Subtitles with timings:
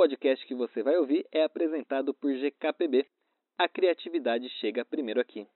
[0.00, 3.04] podcast que você vai ouvir é apresentado por GKPB.
[3.58, 5.46] A criatividade chega primeiro aqui.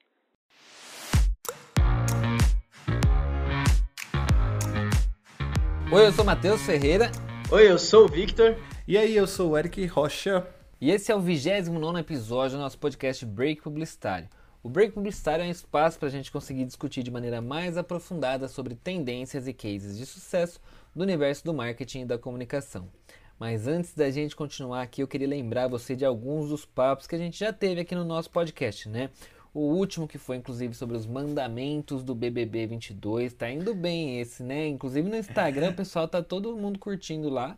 [5.90, 7.10] Oi, eu sou Matheus Ferreira.
[7.50, 8.54] Oi, eu sou o Victor.
[8.86, 10.46] E aí, eu sou o Eric Rocha.
[10.78, 14.28] E esse é o 29 episódio do nosso podcast Break Publicitário.
[14.62, 18.46] O Break Publicitário é um espaço para a gente conseguir discutir de maneira mais aprofundada
[18.46, 20.60] sobre tendências e cases de sucesso
[20.94, 22.90] do universo do marketing e da comunicação.
[23.38, 27.14] Mas antes da gente continuar aqui, eu queria lembrar você de alguns dos papos que
[27.14, 29.10] a gente já teve aqui no nosso podcast, né?
[29.52, 34.42] O último que foi inclusive sobre os mandamentos do BBB 22, tá indo bem esse,
[34.42, 34.66] né?
[34.66, 37.56] Inclusive no Instagram o pessoal tá todo mundo curtindo lá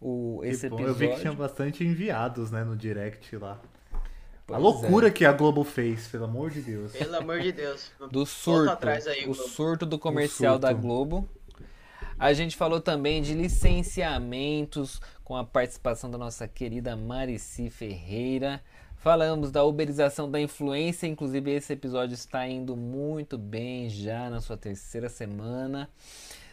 [0.00, 1.04] o esse bom, episódio.
[1.04, 3.60] Eu vi que tinha bastante enviados, né, no direct lá.
[4.46, 5.10] Pois a loucura é.
[5.10, 6.92] que a Globo fez, pelo amor de Deus.
[6.92, 7.92] Pelo amor de Deus.
[8.10, 10.66] do surto, atrás aí, o surto do comercial surto.
[10.66, 11.28] da Globo.
[12.20, 18.60] A gente falou também de licenciamentos com a participação da nossa querida Marici Ferreira.
[18.96, 24.56] Falamos da uberização da influência, inclusive esse episódio está indo muito bem já na sua
[24.56, 25.88] terceira semana.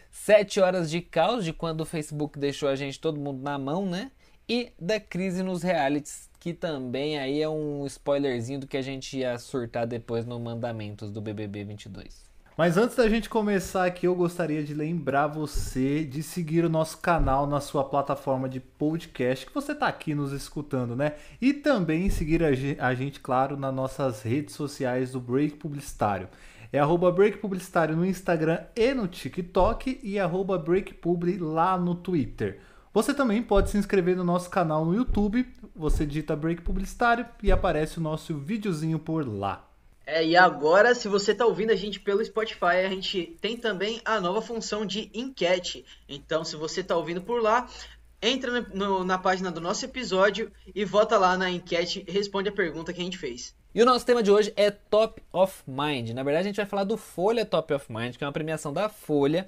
[0.08, 3.84] Sete horas de caos de quando o Facebook deixou a gente todo mundo na mão,
[3.84, 4.12] né?
[4.48, 9.18] E da crise nos realities, que também aí é um spoilerzinho do que a gente
[9.18, 12.35] ia surtar depois no Mandamentos do BBB 22.
[12.56, 16.96] Mas antes da gente começar aqui, eu gostaria de lembrar você de seguir o nosso
[16.98, 21.12] canal na sua plataforma de podcast, que você está aqui nos escutando, né?
[21.38, 26.28] E também seguir a ge- a gente, claro, nas nossas redes sociais do Break Publicitário.
[26.72, 31.94] É arroba Break Publicitário no Instagram e no TikTok e arroba Break Publi lá no
[31.94, 32.60] Twitter.
[32.94, 37.52] Você também pode se inscrever no nosso canal no YouTube, você digita Break Publicitário e
[37.52, 39.65] aparece o nosso videozinho por lá.
[40.08, 44.00] É, e agora, se você tá ouvindo a gente pelo Spotify, a gente tem também
[44.04, 45.84] a nova função de enquete.
[46.08, 47.68] Então, se você tá ouvindo por lá,
[48.22, 52.52] entra no- na página do nosso episódio e vota lá na enquete e responde a
[52.52, 53.52] pergunta que a gente fez.
[53.74, 56.10] E o nosso tema de hoje é Top of Mind.
[56.10, 58.72] Na verdade, a gente vai falar do Folha Top of Mind, que é uma premiação
[58.72, 59.46] da Folha,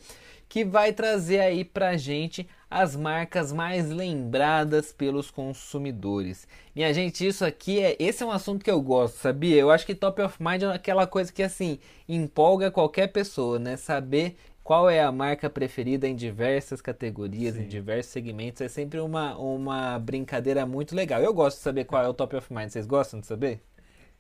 [0.49, 6.47] que vai trazer aí pra gente as marcas mais lembradas pelos consumidores.
[6.75, 7.97] Minha gente, isso aqui é.
[7.99, 9.57] Esse é um assunto que eu gosto, sabia?
[9.57, 13.77] Eu acho que Top of Mind é aquela coisa que assim empolga qualquer pessoa, né?
[13.77, 18.61] Saber qual é a marca preferida em diversas categorias, em diversos segmentos.
[18.61, 21.23] É sempre uma, uma brincadeira muito legal.
[21.23, 22.69] Eu gosto de saber qual é o Top of Mind.
[22.69, 23.63] Vocês gostam de saber?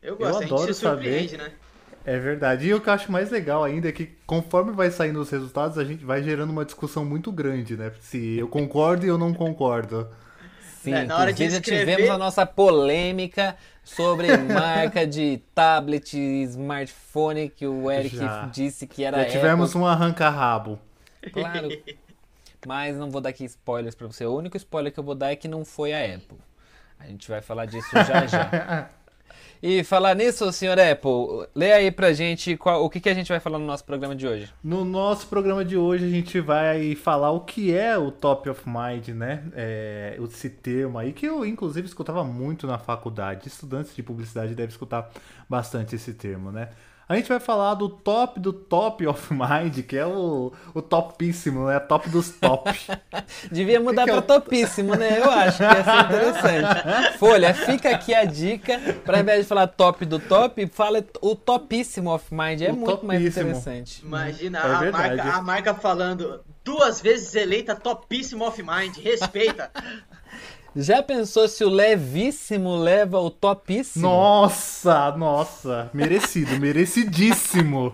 [0.01, 1.43] Eu gosto, a gente adoro se surpreende, saber.
[1.43, 1.55] né?
[2.11, 2.67] É verdade.
[2.69, 5.77] E o que eu acho mais legal ainda é que conforme vai saindo os resultados,
[5.77, 7.93] a gente vai gerando uma discussão muito grande, né?
[8.01, 10.09] Se eu concordo e eu não concordo.
[10.83, 15.43] Sim, É, na hora de inclusive já escrever- tivemos a nossa polêmica sobre marca de
[15.55, 18.47] tablet, smartphone, que o Eric Já.
[18.47, 19.83] disse que era Já tivemos Apple.
[19.83, 20.79] um arranca-rabo.
[21.31, 21.69] Claro.
[22.67, 24.25] Mas não vou dar aqui spoilers pra você.
[24.25, 26.39] O único spoiler que eu vou dar é que não foi a Apple.
[26.99, 28.89] A gente vai falar disso já já.
[29.63, 33.29] E falar nisso, senhor Apple, lê aí pra gente qual- o que, que a gente
[33.29, 34.49] vai falar no nosso programa de hoje.
[34.63, 38.63] No nosso programa de hoje a gente vai falar o que é o top of
[38.69, 39.43] mind, né?
[39.55, 43.49] É, esse termo aí que eu inclusive escutava muito na faculdade.
[43.49, 45.11] Estudantes de publicidade devem escutar
[45.49, 46.69] bastante esse termo, né?
[47.09, 51.67] A gente vai falar do top do top of mind, que é o, o topíssimo,
[51.67, 51.79] né?
[51.81, 52.71] Top dos top.
[53.51, 55.19] Devia mudar que é pra o- topíssimo, né?
[55.19, 57.17] Eu acho que ia ser interessante.
[57.19, 58.79] Folha, fica aqui a dica.
[59.07, 62.61] Pra invés de falar top do top, fala o topíssimo of mind.
[62.61, 63.49] É O muito mais topíssimo.
[63.49, 64.03] interessante.
[64.05, 65.17] Imagina É a, verdade.
[65.17, 68.97] marca, a marca falando duas vezes eleita topíssimo of mind.
[68.99, 69.71] Respeita.
[70.81, 74.07] Já pensou se o levíssimo leva o topíssimo?
[74.07, 77.93] Nossa, nossa, merecido, merecidíssimo.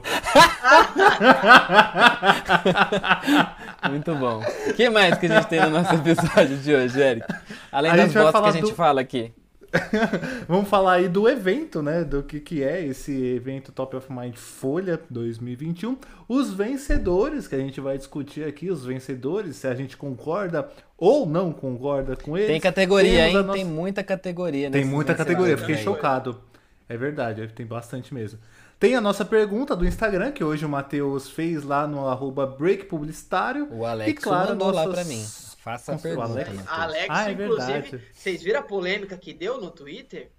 [3.89, 4.43] Muito bom.
[4.69, 7.27] O que mais que a gente tem no nosso episódio de hoje, Eric?
[7.73, 9.33] Além A das botas que a gente do- fala aqui.
[10.49, 12.05] Vamos falar aí do evento, né?
[12.05, 15.97] Do que, que é esse evento Top of Mind Folha 2021.
[16.29, 21.27] Os vencedores, que a gente vai discutir aqui, os vencedores, se a gente concorda ou
[21.27, 22.49] não concorda com eles.
[22.51, 23.35] Tem categoria, hein?
[23.35, 24.71] nossa- Tem muita categoria.
[24.71, 26.41] Tem muita vencedores categoria, fiquei chocado.
[26.89, 28.39] É verdade, tem bastante mesmo.
[28.79, 32.85] Tem a nossa pergunta do Instagram, que hoje o Matheus fez lá no arroba Break
[32.87, 33.69] Publicitário.
[33.73, 35.25] O Alex e, claro, mandou lá nossas- pra mim.
[35.65, 36.27] Faça a pergunta.
[36.29, 36.49] Alex?
[36.51, 36.69] Matheus.
[36.69, 38.09] A Alex, Ah, é inclusive, verdade.
[38.13, 40.31] vocês viram a polêmica que deu no Twitter?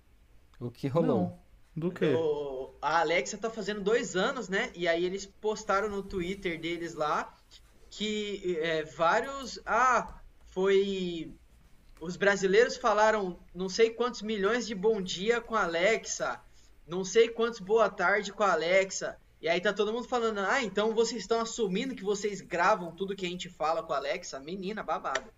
[0.59, 1.07] O que rolou?
[1.17, 1.39] Não.
[1.75, 2.13] Do quê?
[2.13, 4.71] O- a Alexa tá fazendo dois anos, né?
[4.75, 7.33] E aí eles postaram no Twitter deles lá
[7.89, 9.59] que é, vários.
[9.65, 11.33] Ah, foi.
[11.99, 16.39] Os brasileiros falaram não sei quantos milhões de bom dia com a Alexa,
[16.87, 19.17] não sei quantos boa tarde com a Alexa.
[19.41, 23.15] E aí tá todo mundo falando, ah, então vocês estão assumindo que vocês gravam tudo
[23.15, 24.39] que a gente fala com a Alexa?
[24.39, 25.29] Menina, babado.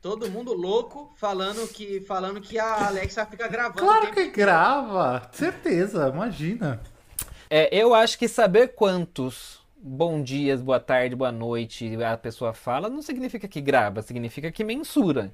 [0.00, 3.80] Todo mundo louco falando que, falando que a Alexa fica gravando.
[3.80, 6.80] Claro que grava, certeza, imagina.
[7.50, 12.88] É, eu acho que saber quantos bom dias, boa tarde, boa noite a pessoa fala
[12.88, 15.32] não significa que grava, significa que mensura.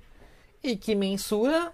[0.63, 1.73] E que mensura.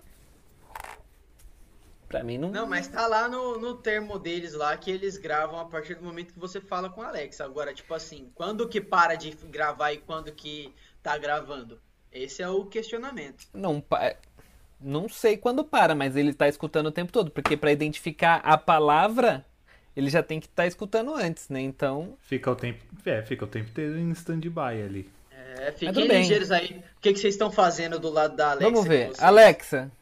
[2.11, 2.51] Pra mim não.
[2.51, 6.03] Não, mas tá lá no, no termo deles lá que eles gravam a partir do
[6.03, 7.45] momento que você fala com a Alexa.
[7.45, 11.81] Agora, tipo assim, quando que para de gravar e quando que tá gravando?
[12.13, 13.47] Esse é o questionamento.
[13.55, 14.17] Não, pa-
[14.81, 18.59] não sei quando para, mas ele tá escutando o tempo todo, porque pra identificar a
[18.59, 19.47] palavra,
[19.95, 21.61] ele já tem que estar escutando antes, né?
[21.61, 25.09] Então, Fica o tempo, é, fica o tempo inteiro em stand-by ali.
[25.31, 26.23] É, fiquem bem.
[26.23, 26.83] ligeiros aí.
[26.97, 28.69] O que, que vocês estão fazendo do lado da Alexa?
[28.69, 29.07] vamos ver.
[29.07, 29.23] vocês?
[29.23, 29.93] Alexa,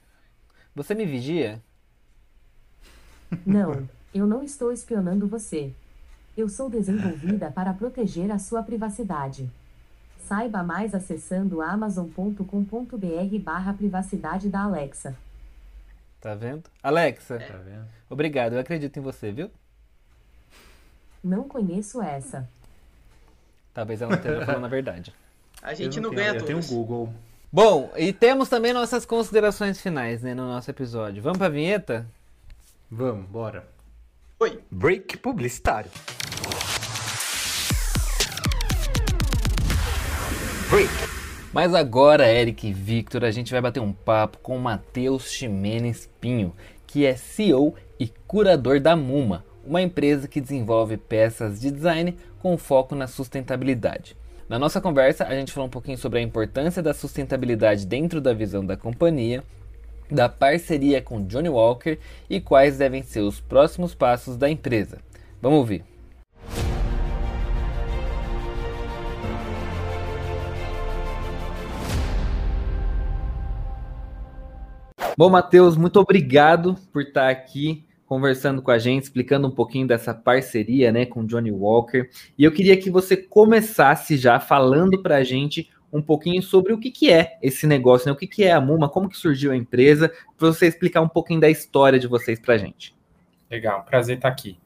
[0.75, 1.63] você me vigia?
[3.47, 5.73] Não, eu não estou espionando você.
[6.37, 9.51] Eu sou desenvolvida para proteger a sua privacidade.
[10.27, 15.17] Saiba mais acessando amazon.com.br barra privacidade da Alexa.
[16.21, 16.65] Tá vendo?
[16.83, 17.87] Alexa, Tá vendo?
[18.11, 19.51] obrigado, eu acredito em você, viu?
[21.23, 22.49] Não conheço essa.
[23.75, 25.13] Talvez ela não esteja falando a verdade.
[25.63, 26.71] A gente Eu não, tenho- ganha Eu tenho o todos.
[26.77, 27.13] Google.
[27.53, 31.21] Bom, e temos também nossas considerações finais, né, no nosso episódio.
[31.23, 32.07] Vamos pra vinheta?
[32.91, 33.69] Vamos, bora.
[34.41, 34.61] Oi.
[34.71, 35.91] Break publicitário.
[40.71, 40.89] Break.
[41.53, 46.09] Mas agora, Eric e Victor, a gente vai bater um papo com o Matheus Ximenes
[46.19, 46.55] Pinho,
[46.87, 52.57] que é CEO e curador da Muma, uma empresa que desenvolve peças de design com
[52.57, 54.17] foco na sustentabilidade.
[54.49, 58.33] Na nossa conversa, a gente falou um pouquinho sobre a importância da sustentabilidade dentro da
[58.33, 59.45] visão da companhia,
[60.11, 64.99] da parceria com Johnny Walker e quais devem ser os próximos passos da empresa.
[65.41, 65.85] Vamos ouvir.
[75.17, 80.15] Bom, Matheus, muito obrigado por estar aqui conversando com a gente, explicando um pouquinho dessa
[80.15, 82.09] parceria né, com Johnny Walker.
[82.39, 86.79] E eu queria que você começasse já falando para a gente um pouquinho sobre o
[86.79, 88.13] que, que é esse negócio, né?
[88.13, 91.09] o que, que é a Muma, como que surgiu a empresa, para você explicar um
[91.09, 92.95] pouquinho da história de vocês para a gente.
[93.51, 94.59] Legal, prazer estar aqui.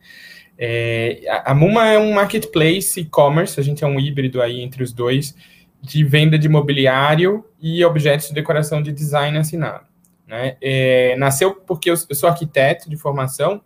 [0.59, 4.93] É, a Muma é um marketplace e-commerce, a gente é um híbrido aí entre os
[4.93, 5.35] dois,
[5.81, 9.87] de venda de mobiliário e objetos de decoração de design assinado.
[10.27, 10.57] Né?
[10.61, 13.61] É, nasceu porque eu, eu sou arquiteto de formação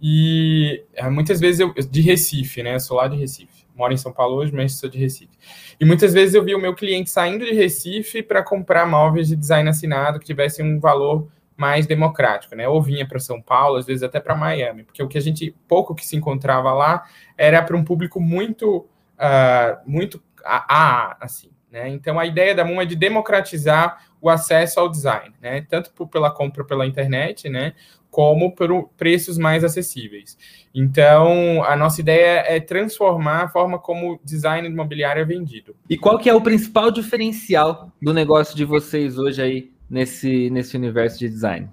[0.00, 2.74] e é, muitas vezes eu de Recife, né?
[2.74, 3.53] Eu sou lá de Recife.
[3.74, 5.36] Moro em São Paulo hoje, mas sou de Recife.
[5.80, 9.36] E muitas vezes eu vi o meu cliente saindo de Recife para comprar móveis de
[9.36, 12.68] design assinado que tivessem um valor mais democrático, né?
[12.68, 15.54] Ou vinha para São Paulo, às vezes até para Miami, porque o que a gente
[15.68, 17.04] pouco que se encontrava lá
[17.36, 21.88] era para um público muito, uh, muito a, a assim, né?
[21.88, 25.66] Então a ideia da MUM é de democratizar o acesso ao design, né?
[25.68, 27.74] Tanto por, pela compra pela internet, né?
[28.14, 30.38] Como por preços mais acessíveis.
[30.72, 35.74] Então, a nossa ideia é transformar a forma como o design imobiliário é vendido.
[35.90, 40.76] E qual que é o principal diferencial do negócio de vocês hoje aí nesse, nesse
[40.76, 41.68] universo de design?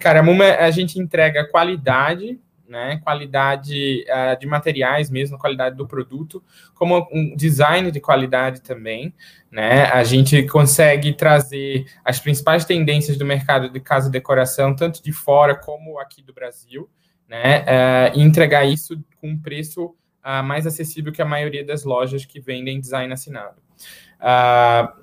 [0.00, 2.36] Cara, a Muma, a gente entrega qualidade,
[2.70, 3.00] né?
[3.02, 9.12] Qualidade uh, de materiais mesmo, qualidade do produto, como um design de qualidade também,
[9.50, 9.86] né?
[9.86, 15.12] A gente consegue trazer as principais tendências do mercado de casa e decoração, tanto de
[15.12, 16.88] fora como aqui do Brasil,
[17.28, 17.62] né?
[17.62, 19.86] Uh, e entregar isso com um preço
[20.24, 23.60] uh, mais acessível que a maioria das lojas que vendem design assinado.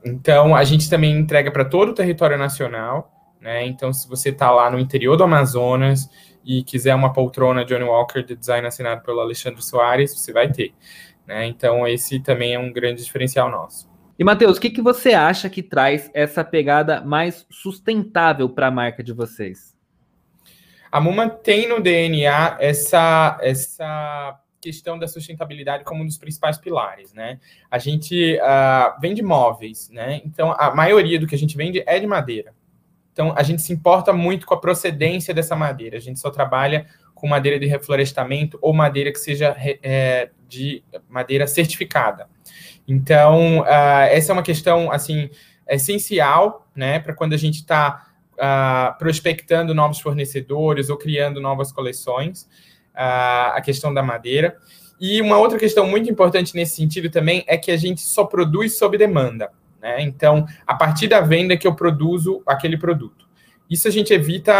[0.06, 3.66] então, a gente também entrega para todo o território nacional, né?
[3.66, 6.10] Então, se você está lá no interior do Amazonas
[6.48, 10.74] e quiser uma poltrona Johnny Walker de design assinado pelo Alexandre Soares, você vai ter.
[11.27, 11.46] Né?
[11.46, 13.89] Então, esse também é um grande diferencial nosso.
[14.18, 18.72] E, Matheus, o que, que você acha que traz essa pegada mais sustentável para a
[18.72, 19.75] marca de vocês?
[20.89, 27.13] A Muma tem no DNA essa, essa questão da sustentabilidade como um dos principais pilares,
[27.13, 27.39] né?
[27.70, 30.22] A gente uh, vende móveis, né?
[30.25, 32.56] Então, a maioria do que a gente vende é de madeira.
[33.18, 35.98] Então, a gente se importa muito com a procedência dessa madeira.
[35.98, 41.48] A gente só trabalha com madeira de reflorestamento ou madeira que seja é, de madeira
[41.48, 42.30] certificada.
[42.88, 45.32] Então, uh, essa é uma questão, assim,
[45.68, 52.44] essencial, né, para quando a gente está uh, prospectando novos fornecedores ou criando novas coleções,
[52.94, 54.58] uh, a questão da madeira.
[55.02, 58.78] E uma outra questão muito importante nesse sentido também é que a gente só produz
[58.78, 59.50] sob demanda.
[59.82, 60.02] Né?
[60.02, 63.28] Então, a partir da venda que eu produzo aquele produto.
[63.70, 64.54] Isso a gente evita,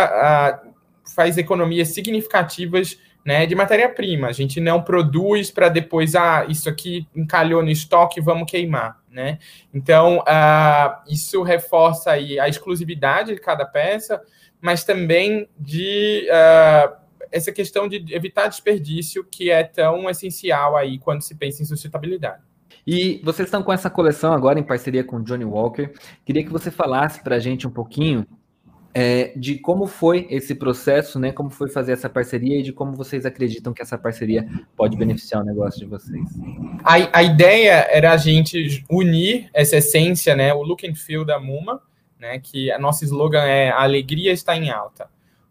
[0.64, 0.74] uh,
[1.16, 2.98] faz economias significativas
[3.28, 4.28] né, de matéria-prima.
[4.28, 9.02] A gente não produz para depois, ah, isso aqui encalhou no estoque, vamos queimar.
[9.12, 9.40] né?
[9.74, 14.22] Então, uh, isso reforça aí a exclusividade de cada peça,
[14.62, 16.96] mas também de uh,
[17.32, 22.47] essa questão de evitar desperdício, que é tão essencial aí quando se pensa em sustentabilidade.
[22.88, 25.92] E vocês estão com essa coleção agora em parceria com Johnny Walker.
[26.24, 28.26] Queria que você falasse para a gente um pouquinho
[28.94, 31.34] é, de como foi esse processo, né?
[31.34, 35.44] Como foi fazer essa parceria e de como vocês acreditam que essa parceria pode beneficiar
[35.44, 36.24] o negócio de vocês.
[36.82, 40.54] A, a ideia era a gente unir essa essência, né?
[40.54, 41.82] O look and feel da Muma,
[42.18, 42.40] né?
[42.40, 45.10] Que a nosso slogan é a alegria está em alta,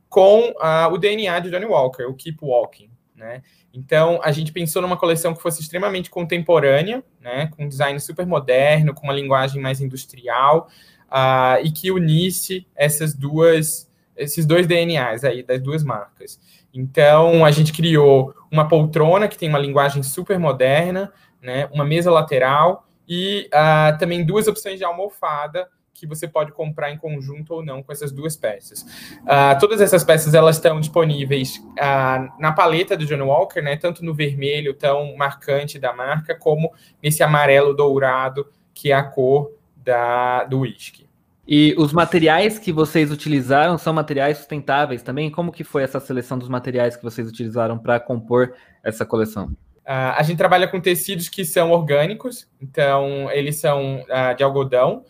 [0.09, 3.43] com uh, o DNA de Johnny Walker, o Keep Walking, né?
[3.76, 8.26] Então, a gente pensou numa coleção que fosse extremamente contemporânea, né, com um design super
[8.26, 10.68] moderno, com uma linguagem mais industrial,
[11.09, 16.40] uh, e que unisse essas duas, esses dois DNAs aí das duas marcas.
[16.73, 22.11] Então, a gente criou uma poltrona que tem uma linguagem super moderna, né, uma mesa
[22.11, 27.65] lateral e uh, também duas opções de almofada que você pode comprar em conjunto ou
[27.65, 28.83] não com essas duas peças.
[29.23, 34.05] Uh, todas essas peças elas estão disponíveis uh, na paleta do John Walker, né, tanto
[34.05, 36.73] no vermelho tão marcante da marca, como
[37.03, 41.07] nesse amarelo dourado, que é a cor da, do whisky.
[41.49, 45.31] E os materiais que vocês utilizaram são materiais sustentáveis também?
[45.31, 49.47] Como que foi essa seleção dos materiais que vocês utilizaram para compor essa coleção?
[49.87, 54.05] Uh, a gente trabalha com tecidos que são orgânicos, então eles são
[54.37, 55.05] de algodão,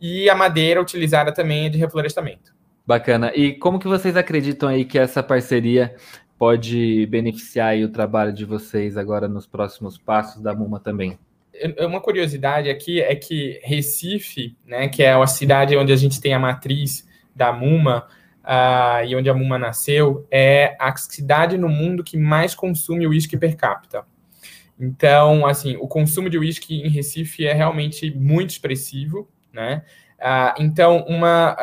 [0.00, 2.54] e a madeira utilizada também é de reflorestamento.
[2.86, 3.32] Bacana.
[3.34, 5.94] E como que vocês acreditam aí que essa parceria
[6.38, 11.18] pode beneficiar o trabalho de vocês agora nos próximos passos da Muma também?
[11.78, 16.32] Uma curiosidade aqui é que Recife, né, que é a cidade onde a gente tem
[16.32, 18.06] a matriz da Muma
[18.42, 23.36] uh, e onde a Muma nasceu, é a cidade no mundo que mais consome uísque
[23.36, 24.04] per capita.
[24.78, 29.82] Então, assim, o consumo de uísque em Recife é realmente muito expressivo né?
[30.22, 31.56] Ah, então, uma,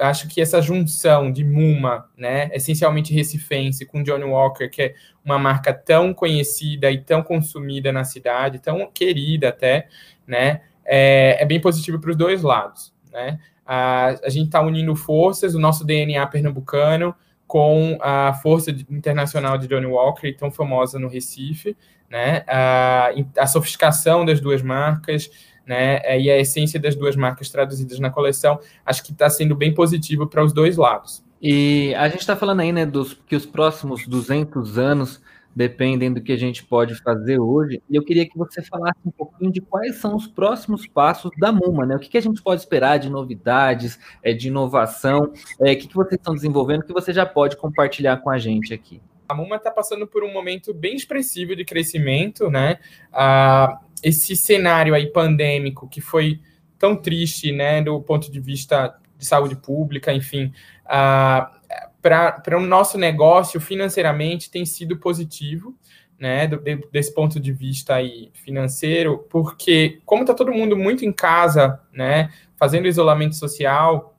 [0.00, 4.94] acho que essa junção de Muma, né, essencialmente recifense, com Johnny Walker, que é
[5.24, 9.88] uma marca tão conhecida e tão consumida na cidade, tão querida até,
[10.26, 13.38] né, é, é bem positivo para os dois lados, né?
[13.64, 17.14] A, a gente está unindo forças, o nosso DNA pernambucano
[17.46, 21.76] com a força internacional de Johnny Walker, tão famosa no Recife,
[22.10, 22.44] né?
[22.46, 25.30] A sofisticação das duas marcas,
[25.66, 26.00] né?
[26.04, 29.74] É, e a essência das duas marcas traduzidas na coleção, acho que está sendo bem
[29.74, 31.24] positivo para os dois lados.
[31.40, 35.20] E a gente está falando aí, né, dos que os próximos 200 anos
[35.54, 37.82] dependem do que a gente pode fazer hoje.
[37.88, 41.52] E eu queria que você falasse um pouquinho de quais são os próximos passos da
[41.52, 41.96] MUMA, né?
[41.96, 45.88] O que, que a gente pode esperar de novidades, é, de inovação, é, o que,
[45.88, 49.00] que vocês estão desenvolvendo que você já pode compartilhar com a gente aqui.
[49.28, 52.78] A MUMA está passando por um momento bem expressivo de crescimento, né?
[53.12, 56.40] Ah, esse cenário aí pandêmico que foi
[56.78, 60.52] tão triste, né, do ponto de vista de saúde pública, enfim,
[60.86, 61.62] uh,
[62.02, 65.76] para o nosso negócio financeiramente tem sido positivo,
[66.18, 71.04] né, do, de, desse ponto de vista aí financeiro, porque como está todo mundo muito
[71.04, 74.16] em casa, né, fazendo isolamento social,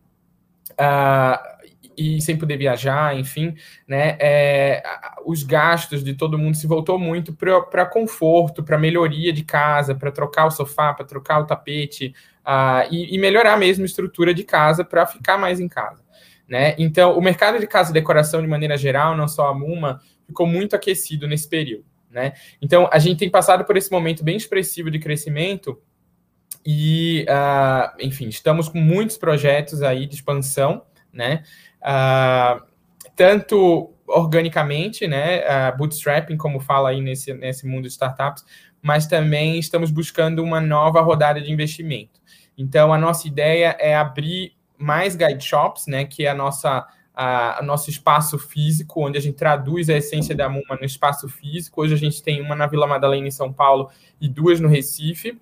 [0.71, 1.52] uh,
[1.97, 3.55] e sem poder viajar, enfim,
[3.87, 4.83] né, é,
[5.25, 10.11] os gastos de todo mundo se voltou muito para conforto, para melhoria de casa, para
[10.11, 12.13] trocar o sofá, para trocar o tapete
[12.45, 16.03] uh, e, e, melhorar mesmo a estrutura de casa para ficar mais em casa.
[16.47, 16.75] Né?
[16.77, 20.45] Então, o mercado de casa e decoração, de maneira geral, não só a Muma, ficou
[20.45, 21.85] muito aquecido nesse período.
[22.09, 22.33] Né?
[22.61, 25.81] Então, a gente tem passado por esse momento bem expressivo de crescimento
[26.65, 31.43] e, uh, enfim, estamos com muitos projetos aí de expansão, né?
[31.83, 32.63] Uh,
[33.15, 38.43] tanto organicamente, né, uh, bootstrapping, como fala aí nesse, nesse mundo de startups,
[38.81, 42.21] mas também estamos buscando uma nova rodada de investimento.
[42.57, 46.85] Então, a nossa ideia é abrir mais guide shops, né, que é a nossa
[47.15, 51.29] a, a, nosso espaço físico, onde a gente traduz a essência da Muma no espaço
[51.29, 51.81] físico.
[51.81, 55.39] Hoje a gente tem uma na Vila Madalena, em São Paulo, e duas no Recife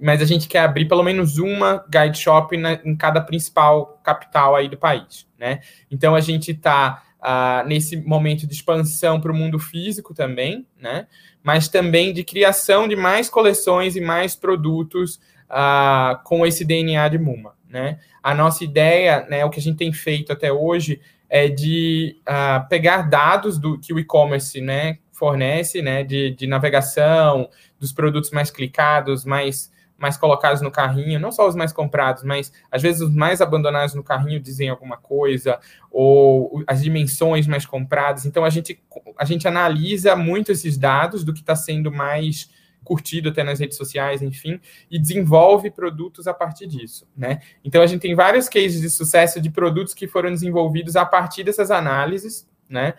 [0.00, 4.56] mas a gente quer abrir pelo menos uma guide shop na, em cada principal capital
[4.56, 5.60] aí do país, né?
[5.90, 10.66] Então a gente está uh, ah, nesse momento de expansão para o mundo físico também,
[10.80, 11.06] né?
[11.42, 17.18] Mas também de criação de mais coleções e mais produtos uh, com esse DNA de
[17.18, 17.98] Muma, né?
[18.22, 22.68] A nossa ideia, né, o que a gente tem feito até hoje é de uh,
[22.68, 27.48] pegar dados do que o e-commerce, né, fornece, né, de, de navegação,
[27.78, 32.52] dos produtos mais clicados, mais mais colocados no carrinho, não só os mais comprados, mas
[32.72, 35.60] às vezes os mais abandonados no carrinho dizem alguma coisa,
[35.92, 38.26] ou as dimensões mais compradas.
[38.26, 38.82] Então a gente,
[39.16, 42.50] a gente analisa muito esses dados do que está sendo mais
[42.82, 44.60] curtido até nas redes sociais, enfim,
[44.90, 47.38] e desenvolve produtos a partir disso, né?
[47.64, 51.44] Então a gente tem vários cases de sucesso de produtos que foram desenvolvidos a partir
[51.44, 52.94] dessas análises, né?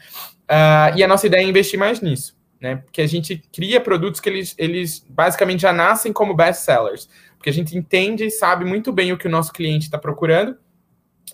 [0.53, 2.75] Uh, e a nossa ideia é investir mais nisso, né?
[2.75, 7.49] Porque a gente cria produtos que eles, eles basicamente já nascem como best sellers, porque
[7.49, 10.55] a gente entende e sabe muito bem o que o nosso cliente está procurando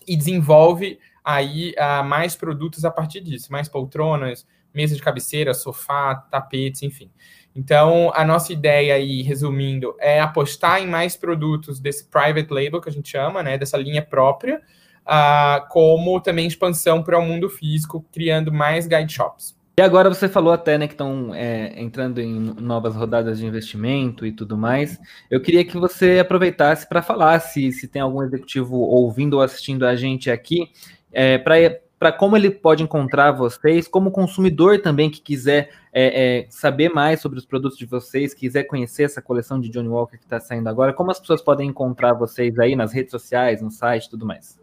[0.07, 6.15] e desenvolve aí uh, mais produtos a partir disso, mais poltronas, mesa de cabeceira, sofá,
[6.15, 7.11] tapetes, enfim.
[7.53, 12.88] Então, a nossa ideia aí, resumindo, é apostar em mais produtos desse private label que
[12.88, 14.61] a gente chama, né, dessa linha própria,
[15.09, 19.57] uh, como também expansão para o mundo físico, criando mais guide shops.
[19.79, 24.25] E agora você falou até né, que estão é, entrando em novas rodadas de investimento
[24.25, 24.99] e tudo mais.
[25.31, 29.85] Eu queria que você aproveitasse para falar se, se tem algum executivo ouvindo ou assistindo
[29.85, 30.69] a gente aqui,
[31.13, 36.89] é, para como ele pode encontrar vocês, como consumidor também que quiser é, é, saber
[36.89, 40.41] mais sobre os produtos de vocês, quiser conhecer essa coleção de Johnny Walker que está
[40.41, 44.25] saindo agora, como as pessoas podem encontrar vocês aí nas redes sociais, no site tudo
[44.25, 44.58] mais.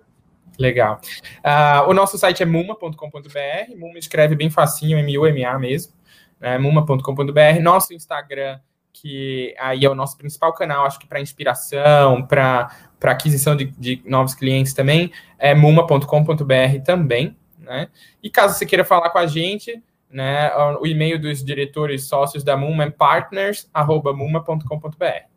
[0.59, 1.01] Legal.
[1.39, 3.77] Uh, o nosso site é muma.com.br.
[3.77, 5.93] Muma escreve bem facinho, M-U-M-A mesmo.
[6.41, 6.59] Né?
[6.59, 7.61] Muma.com.br.
[7.63, 8.59] Nosso Instagram,
[8.93, 12.71] que aí é o nosso principal canal, acho que para inspiração, para
[13.03, 17.37] aquisição de, de, novos clientes também, é muma.com.br também.
[17.59, 17.89] Né?
[18.23, 22.57] E caso você queira falar com a gente, né, o e-mail dos diretores sócios da
[22.57, 25.29] Muma é partners.muma.com.br.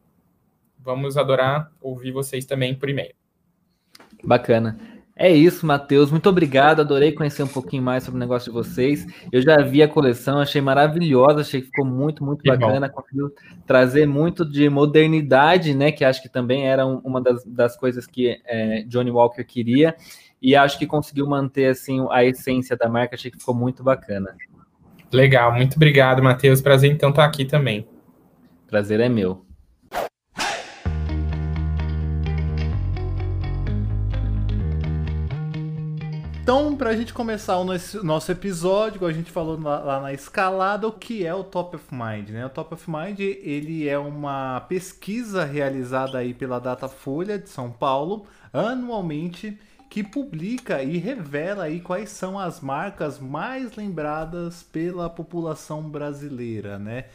[0.77, 3.15] Vamos adorar ouvir vocês também por e-mail.
[4.23, 4.79] Bacana.
[5.21, 6.09] É isso, Matheus.
[6.11, 6.79] Muito obrigado.
[6.79, 9.05] Adorei conhecer um pouquinho mais sobre o negócio de vocês.
[9.29, 12.87] Eu já vi a coleção, achei maravilhosa, achei que ficou muito, muito que bacana.
[12.87, 12.93] Bom.
[12.93, 13.29] Conseguiu
[13.67, 15.91] trazer muito de modernidade, né?
[15.91, 19.93] Que acho que também era uma das, das coisas que é, Johnny Walker queria.
[20.41, 23.15] E acho que conseguiu manter assim a essência da marca.
[23.15, 24.37] Achei que ficou muito bacana.
[25.11, 26.61] Legal, muito obrigado, Matheus.
[26.61, 27.85] Prazer então estar aqui também.
[28.69, 29.48] Prazer é meu.
[36.49, 40.91] Então, para a gente começar o nosso, episódio, a gente falou lá, na escalada, o
[40.91, 42.29] que é o Top of Mind?
[42.29, 42.43] Né?
[42.43, 48.25] O Top of Mind ele é uma pesquisa realizada aí pela Datafolha de São Paulo
[48.51, 49.59] anualmente
[49.91, 57.05] que publica e revela aí quais são as marcas mais lembradas pela população brasileira, né?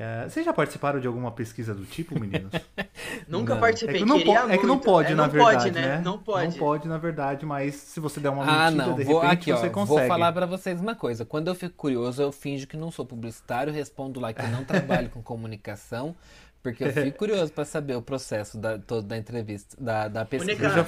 [0.00, 2.52] É, vocês já participaram de alguma pesquisa do tipo, meninos?
[3.26, 3.60] Nunca não.
[3.60, 3.96] participei.
[3.96, 5.80] É que não, po é que não pode, é, na não verdade, pode, né?
[5.80, 6.00] né?
[6.04, 6.46] Não pode.
[6.46, 8.94] Não pode, na verdade, mas se você der uma ah, medida, não.
[8.94, 9.98] de vou, repente aqui, você ó, consegue.
[9.98, 11.24] Vou falar para vocês uma coisa.
[11.24, 14.62] Quando eu fico curioso, eu finjo que não sou publicitário, respondo lá que eu não
[14.62, 16.14] trabalho com comunicação,
[16.62, 20.52] porque eu fico curioso para saber o processo da, todo da entrevista, da, da pesquisa.
[20.52, 20.86] Única, já,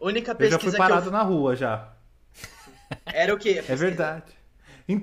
[0.00, 1.12] única pesquisa eu já fui parado eu...
[1.12, 1.90] na rua já.
[3.04, 3.62] Era o quê?
[3.68, 4.35] É verdade.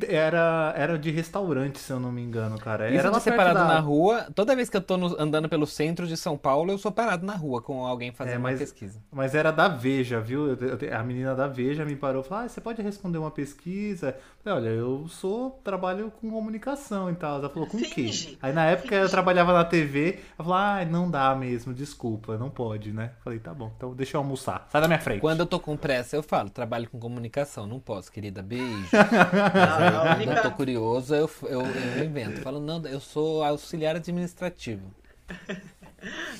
[0.07, 2.89] Era, era de restaurante, se eu não me engano, cara.
[2.89, 3.65] Isso era de ser parado da...
[3.65, 6.77] na rua, toda vez que eu tô no, andando pelo centro de São Paulo, eu
[6.77, 9.01] sou parado na rua com alguém fazendo é, mas, uma pesquisa.
[9.11, 10.57] Mas era da Veja, viu?
[10.97, 14.15] a menina da Veja me parou e falou: ah, você pode responder uma pesquisa?
[14.43, 17.39] falei, olha, eu sou, trabalho com comunicação e tal.
[17.39, 18.09] Ela falou, com o quê?
[18.41, 22.49] Aí na época eu trabalhava na TV, ela falou, ah, não dá mesmo, desculpa, não
[22.49, 23.11] pode, né?
[23.23, 24.67] falei, tá bom, então deixa eu almoçar.
[24.69, 25.21] Sai da minha frente.
[25.21, 28.89] Quando eu tô com pressa, eu falo, trabalho com comunicação, não posso, querida, beijo.
[29.77, 32.41] Aí, quando eu tô curioso, eu, eu, eu invento.
[32.41, 34.91] Falo, não, eu sou auxiliar administrativo.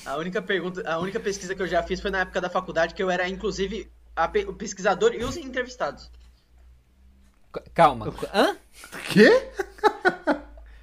[0.04, 2.94] A única pergunta, a única pesquisa que eu já fiz foi na época da faculdade,
[2.94, 6.10] que eu era, inclusive, a, o pesquisador e os entrevistados.
[7.72, 8.12] Calma.
[8.32, 8.56] Hã?
[9.10, 9.48] Quê?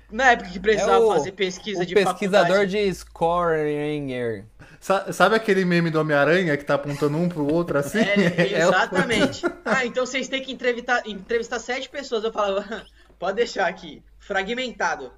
[0.09, 2.71] Na época que precisava é o, fazer pesquisa o de pesquisador faculdade.
[2.71, 4.45] de Scorenger.
[4.81, 7.99] Sabe aquele meme do Homem-Aranha que tá apontando um pro outro assim?
[7.99, 9.45] É, exatamente.
[9.45, 12.23] É ah, então vocês têm que entrevistar, entrevistar sete pessoas.
[12.23, 12.83] Eu falava,
[13.19, 15.11] pode deixar aqui, fragmentado.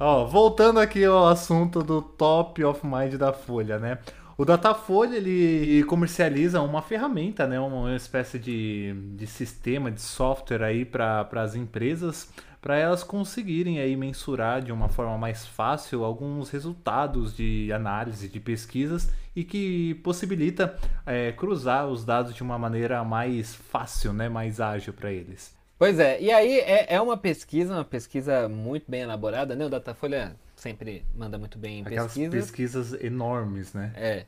[0.00, 3.98] Ó, voltando aqui ao assunto do top of mind da Folha, né?
[4.38, 10.84] O Datafolha ele comercializa uma ferramenta, né, uma espécie de, de sistema, de software aí
[10.84, 12.28] para as empresas,
[12.66, 18.40] para elas conseguirem aí mensurar de uma forma mais fácil alguns resultados de análise, de
[18.40, 20.76] pesquisas e que possibilita
[21.06, 25.54] é, cruzar os dados de uma maneira mais fácil, né, mais ágil para eles.
[25.78, 29.64] Pois é, e aí é, é uma pesquisa, uma pesquisa muito bem elaborada, né?
[29.64, 32.34] O Datafolha sempre manda muito bem em Aquelas pesquisas.
[32.34, 33.92] pesquisas enormes, né?
[33.94, 34.24] É.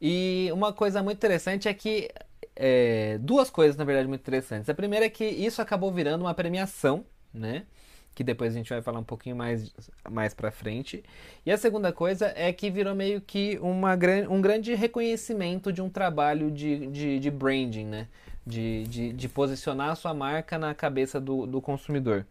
[0.00, 2.08] E uma coisa muito interessante é que.
[2.58, 4.70] É, duas coisas, na verdade, muito interessantes.
[4.70, 7.04] A primeira é que isso acabou virando uma premiação,
[7.36, 7.64] né?
[8.14, 9.72] Que depois a gente vai falar um pouquinho mais,
[10.10, 11.04] mais pra frente.
[11.44, 13.94] E a segunda coisa é que virou meio que uma,
[14.30, 18.08] um grande reconhecimento de um trabalho de, de, de branding, né?
[18.46, 22.24] De, de, de posicionar a sua marca na cabeça do, do consumidor.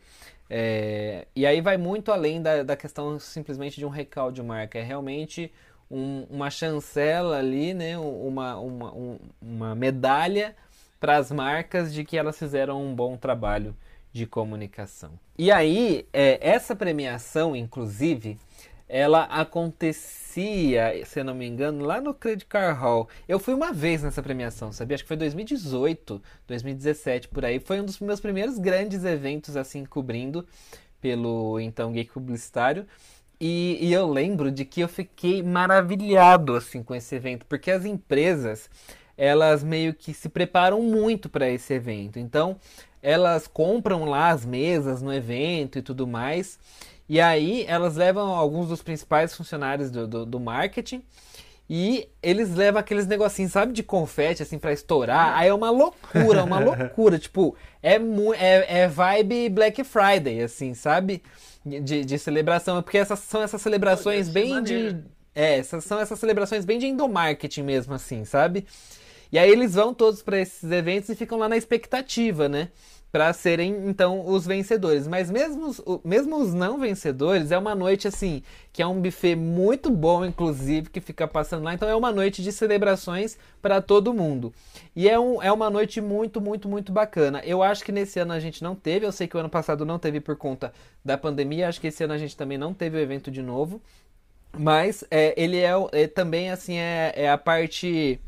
[0.49, 4.79] É, e aí vai muito além da, da questão simplesmente de um recall de marca.
[4.79, 5.51] É realmente
[5.89, 7.97] um, uma chancela ali, né?
[7.97, 10.55] uma, uma, um, uma medalha
[10.99, 13.75] para as marcas de que elas fizeram um bom trabalho
[14.15, 15.19] de comunicação.
[15.37, 18.39] E aí, é, essa premiação, inclusive,
[18.87, 23.09] ela acontecia, se não me engano, lá no Credit Car Hall.
[23.27, 24.95] Eu fui uma vez nessa premiação, sabia?
[24.95, 27.59] Acho que foi 2018, 2017, por aí.
[27.59, 30.47] Foi um dos meus primeiros grandes eventos, assim, cobrindo
[31.01, 32.87] pelo então Geek Publicitário.
[33.37, 37.83] E, e eu lembro de que eu fiquei maravilhado, assim, com esse evento, porque as
[37.83, 38.69] empresas,
[39.17, 42.17] elas meio que se preparam muito para esse evento.
[42.17, 42.57] Então,
[43.05, 46.57] elas compram lá as mesas no evento e tudo mais.
[47.07, 51.03] E aí elas levam alguns dos principais funcionários do, do, do marketing
[51.69, 55.37] e eles levam aqueles negocinhos, sabe, de confete, assim, para estourar.
[55.37, 57.19] Aí é uma loucura, uma loucura.
[57.19, 61.21] tipo, é, é, é vibe Black Friday, assim, sabe?
[61.63, 62.81] De, de celebração.
[62.81, 64.97] Porque essas são essas celebrações bem de.
[65.35, 68.65] É, essas, são essas celebrações bem de endomarketing mesmo, assim, sabe?
[69.31, 72.69] E aí eles vão todos para esses eventos e ficam lá na expectativa, né?
[73.15, 75.07] Para serem então os vencedores.
[75.07, 79.37] Mas mesmo os, mesmo os não vencedores, é uma noite assim, que é um buffet
[79.37, 81.73] muito bom, inclusive, que fica passando lá.
[81.73, 84.53] Então é uma noite de celebrações para todo mundo.
[84.93, 87.41] E é, um, é uma noite muito, muito, muito bacana.
[87.45, 89.85] Eu acho que nesse ano a gente não teve, eu sei que o ano passado
[89.85, 90.73] não teve por conta
[91.03, 93.81] da pandemia, acho que esse ano a gente também não teve o evento de novo.
[94.51, 98.19] Mas é, ele é, é também assim, é, é a parte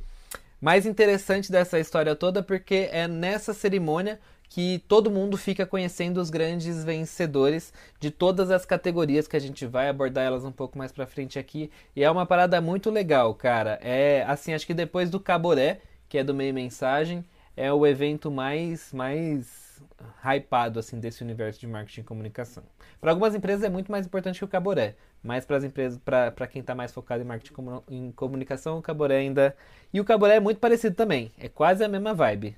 [0.62, 4.17] mais interessante dessa história toda, porque é nessa cerimônia
[4.49, 9.65] que todo mundo fica conhecendo os grandes vencedores de todas as categorias que a gente
[9.65, 11.69] vai abordar elas um pouco mais para frente aqui.
[11.95, 13.79] E é uma parada muito legal, cara.
[13.81, 18.31] É assim, acho que depois do Caboré, que é do meio mensagem, é o evento
[18.31, 19.67] mais mais
[20.23, 22.63] hypado assim desse universo de marketing e comunicação.
[22.99, 26.47] Para algumas empresas é muito mais importante que o Caboré, mas para as empresas, para
[26.47, 27.53] quem está mais focado em marketing
[27.89, 29.55] em comunicação, o Caboré ainda
[29.93, 31.31] e o Caboré é muito parecido também.
[31.38, 32.57] É quase a mesma vibe.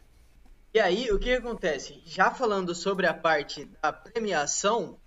[0.72, 2.00] E aí, o que acontece?
[2.06, 4.98] Já falando sobre a parte da premiação,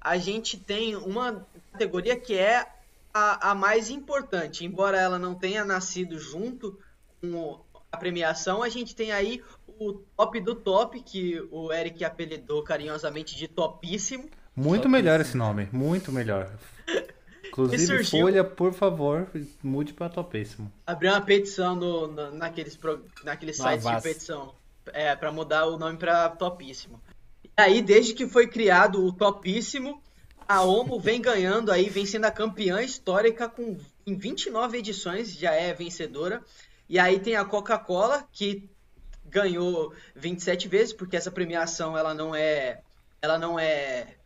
[0.00, 2.66] a gente tem uma categoria que é
[3.14, 4.64] a, a mais importante.
[4.64, 6.76] Embora ela não tenha nascido junto
[7.20, 7.60] com
[7.92, 9.40] a premiação, a gente tem aí
[9.78, 14.24] o top do top, que o Eric apelidou carinhosamente de topíssimo.
[14.56, 14.90] Muito topíssimo.
[14.90, 16.50] melhor esse nome, muito melhor.
[17.46, 18.20] Inclusive, surgiu...
[18.22, 19.28] Folha, por favor,
[19.62, 20.72] mude para topíssimo.
[20.84, 22.76] Abriu uma petição no, no naqueles,
[23.22, 24.61] naqueles sites de petição
[24.92, 27.00] é, para mudar o nome para Topíssimo.
[27.44, 30.02] E aí, desde que foi criado o Topíssimo,
[30.48, 35.52] a Omo vem ganhando aí, vem sendo a campeã histórica com em 29 edições, já
[35.52, 36.42] é vencedora.
[36.88, 38.68] E aí tem a Coca-Cola que
[39.24, 42.82] ganhou 27 vezes, porque essa premiação ela não é
[43.20, 44.16] ela não é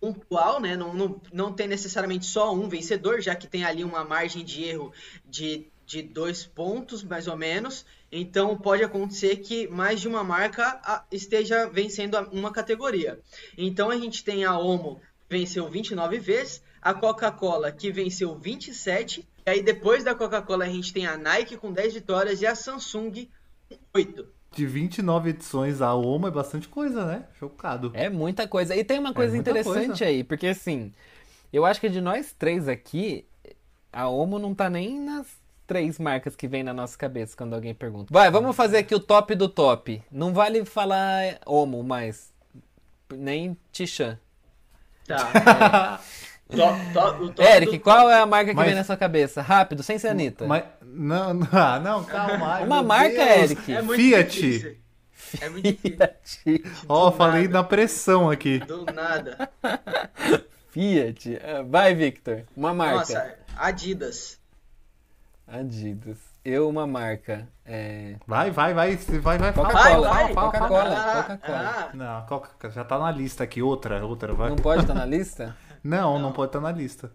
[0.00, 0.74] pontual, né?
[0.74, 4.64] Não, não, não tem necessariamente só um vencedor, já que tem ali uma margem de
[4.64, 4.92] erro
[5.24, 7.86] de, de dois pontos, mais ou menos.
[8.12, 13.18] Então pode acontecer que mais de uma marca esteja vencendo uma categoria.
[13.56, 19.26] Então a gente tem a Omo que venceu 29 vezes, a Coca-Cola que venceu 27,
[19.46, 22.54] e aí depois da Coca-Cola a gente tem a Nike com 10 vitórias e a
[22.54, 23.30] Samsung
[23.68, 27.24] com 8 de 29 edições a Omo é bastante coisa, né?
[27.38, 27.90] Chocado.
[27.94, 28.76] É muita coisa.
[28.76, 30.04] E tem uma coisa é interessante coisa.
[30.04, 30.92] aí, porque assim,
[31.50, 33.24] eu acho que de nós três aqui,
[33.90, 35.26] a Omo não tá nem nas
[35.72, 38.12] três marcas que vem na nossa cabeça quando alguém pergunta.
[38.12, 40.02] Vai, vamos fazer aqui o top do top.
[40.12, 42.30] Não vale falar Omo, mas
[43.10, 44.18] nem Tishan.
[45.06, 45.98] Tá.
[46.50, 46.52] É.
[46.92, 48.66] top, top Eric, qual é a marca que mas...
[48.66, 49.40] vem na sua cabeça?
[49.40, 50.46] Rápido, sem ser Anitta.
[50.46, 50.64] Mas...
[50.82, 52.60] Não, não, ah, não, calma.
[52.60, 53.50] Uma marca, Deus.
[53.52, 53.72] Eric.
[53.72, 54.78] É Fiat.
[55.40, 56.70] É muito difícil.
[56.86, 58.58] Ó, oh, falei na pressão aqui.
[58.58, 59.48] Do nada.
[60.68, 61.40] Fiat.
[61.66, 62.44] Vai, Victor.
[62.54, 62.96] Uma marca.
[62.96, 64.41] Nossa, Adidas.
[65.52, 66.16] Adidas.
[66.42, 67.46] Eu, uma marca.
[67.62, 68.16] É...
[68.26, 68.96] Vai, vai, vai.
[68.96, 69.52] Vai, vai.
[69.52, 70.28] Coca-Cola.
[70.34, 71.14] Coca-Cola.
[71.14, 71.90] Coca-Cola.
[71.92, 73.60] Não, Coca já tá na lista aqui.
[73.60, 74.32] Outra, outra.
[74.32, 74.48] Vai.
[74.48, 75.54] Não pode estar tá na lista?
[75.84, 77.12] não, não, não, pode estar tá na lista.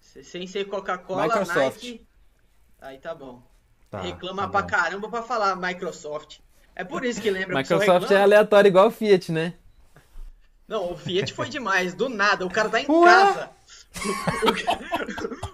[0.00, 2.06] Sem ser Coca-Cola, Nike.
[2.80, 3.42] Aí tá bom.
[3.90, 4.68] Tá, Reclama tá pra bom.
[4.68, 6.38] caramba pra falar Microsoft.
[6.74, 9.52] É por isso que lembra Microsoft que é aleatório igual o Fiat, né?
[10.66, 11.92] Não, o Fiat foi demais.
[11.92, 12.46] Do nada.
[12.46, 13.04] O cara tá em Ué?
[13.04, 13.50] casa.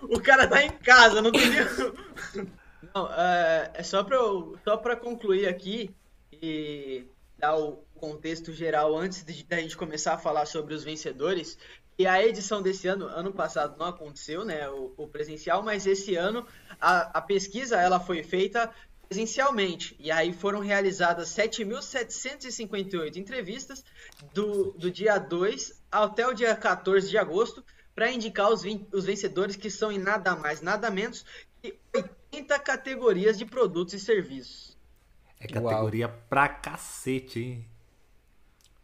[0.09, 1.51] O cara tá em casa, não tem.
[2.95, 5.95] Não, é, é só pra, eu, só pra concluir aqui
[6.33, 7.07] e
[7.39, 11.59] dar o contexto geral antes de, gente começar a falar sobre os vencedores.
[11.99, 16.15] E a edição desse ano, ano passado não aconteceu, né, o, o presencial, mas esse
[16.15, 16.47] ano
[16.81, 18.73] a, a, pesquisa ela foi feita
[19.09, 19.97] presencialmente.
[19.99, 23.85] E aí foram realizadas 7.758 entrevistas
[24.33, 27.65] do, do dia 2 até o dia 14 de agosto
[27.99, 31.25] para indicar os, os vencedores que são em nada mais, nada menos
[31.61, 34.79] que 80 categorias de produtos e serviços.
[35.41, 36.17] É categoria Uau.
[36.29, 37.67] pra cacete, hein?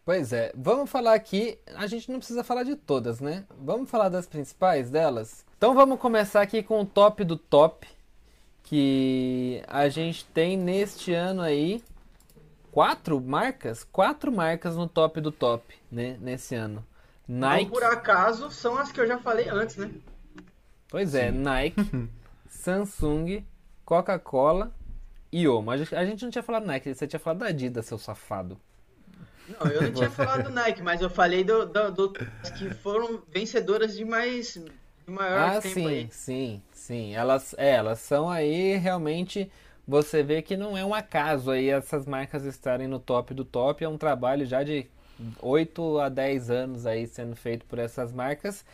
[0.04, 3.44] Pois é, vamos falar aqui, a gente não precisa falar de todas, né?
[3.56, 5.46] Vamos falar das principais delas?
[5.56, 7.86] Então vamos começar aqui com o top do top,
[8.64, 11.84] que a gente tem neste ano aí
[12.72, 16.84] quatro marcas, quatro marcas no top do top, né, nesse ano.
[17.26, 17.64] Nike.
[17.64, 19.90] Não por acaso são as que eu já falei antes, né?
[20.88, 21.38] Pois é, Sim.
[21.38, 22.08] Nike,
[22.48, 23.44] Samsung,
[23.84, 24.72] Coca-Cola
[25.32, 25.70] e Omo.
[25.70, 28.58] A gente, a gente não tinha falado Nike, você tinha falado da Adidas, seu safado.
[29.48, 33.22] Não, eu não tinha falado do Nike, mas eu falei do, do, do, que foram
[33.30, 36.08] vencedoras de mais de maior ah, tempo sim, aí.
[36.10, 37.14] sim, sim.
[37.14, 39.50] Elas, é, elas são aí realmente.
[39.86, 43.84] Você vê que não é um acaso aí essas marcas estarem no top do top.
[43.84, 44.86] É um trabalho já de
[45.40, 48.64] 8 a 10 anos aí sendo feito por essas marcas.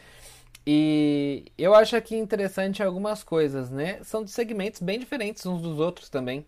[0.66, 4.02] E eu acho aqui interessante algumas coisas, né?
[4.04, 6.44] São de segmentos bem diferentes uns dos outros também.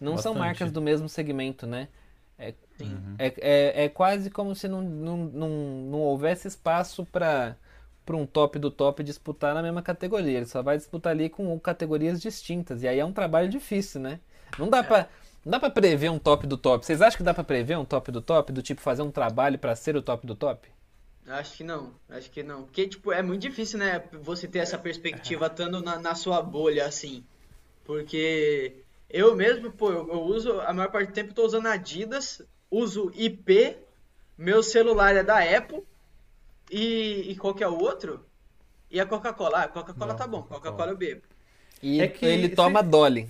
[0.00, 0.22] Não Bastante.
[0.22, 1.88] são marcas do mesmo segmento, né?
[2.38, 3.16] É, uhum.
[3.18, 7.56] é, é, é, quase como se não, não, não, não houvesse espaço para
[8.06, 10.38] para um top do top disputar na mesma categoria.
[10.38, 12.82] Ele só vai disputar ali com categorias distintas.
[12.82, 14.18] E aí é um trabalho difícil, né?
[14.58, 14.82] Não dá é.
[14.82, 15.08] para
[15.44, 16.84] dá para prever um top do top.
[16.84, 19.58] Vocês acham que dá para prever um top do top do tipo fazer um trabalho
[19.58, 20.68] para ser o top do top?
[21.26, 22.62] Acho que não, acho que não.
[22.62, 26.86] Porque, tipo, é muito difícil, né, você ter essa perspectiva estando na, na sua bolha,
[26.86, 27.22] assim.
[27.84, 28.76] Porque
[29.10, 32.42] eu mesmo, pô, eu, eu, uso, a maior parte do tempo eu tô usando Adidas,
[32.70, 33.76] uso IP,
[34.36, 35.82] meu celular é da Apple,
[36.70, 38.24] e, e qual que é o outro?
[38.90, 39.64] E a Coca-Cola.
[39.64, 41.22] Ah, Coca-Cola tá bom, Coca-Cola eu bebo.
[41.82, 43.28] E é que ele toma Dolly.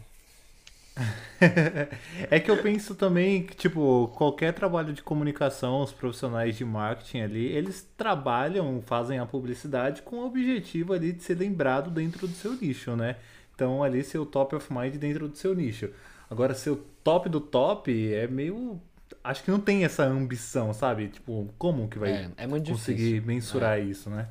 [2.30, 7.20] é que eu penso também que, tipo, qualquer trabalho de comunicação, os profissionais de marketing
[7.20, 12.34] ali, eles trabalham, fazem a publicidade com o objetivo ali de ser lembrado dentro do
[12.34, 13.16] seu nicho, né?
[13.54, 15.90] Então, ali, seu top of mind dentro do seu nicho.
[16.30, 18.80] Agora, seu top do top é meio.
[19.24, 21.08] Acho que não tem essa ambição, sabe?
[21.08, 23.22] Tipo, como que vai é, é conseguir difícil.
[23.26, 23.82] mensurar é.
[23.82, 24.28] isso, né?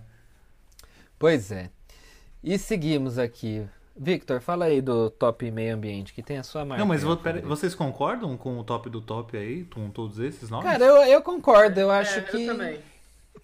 [1.18, 1.70] Pois é.
[2.44, 3.68] E seguimos aqui.
[3.98, 6.80] Victor, fala aí do top meio ambiente, que tem a sua marca.
[6.80, 10.70] Não, mas pera, vocês concordam com o top do top aí, com todos esses nomes?
[10.70, 12.46] Cara, eu, eu concordo, eu acho é, que...
[12.46, 12.80] Eu também.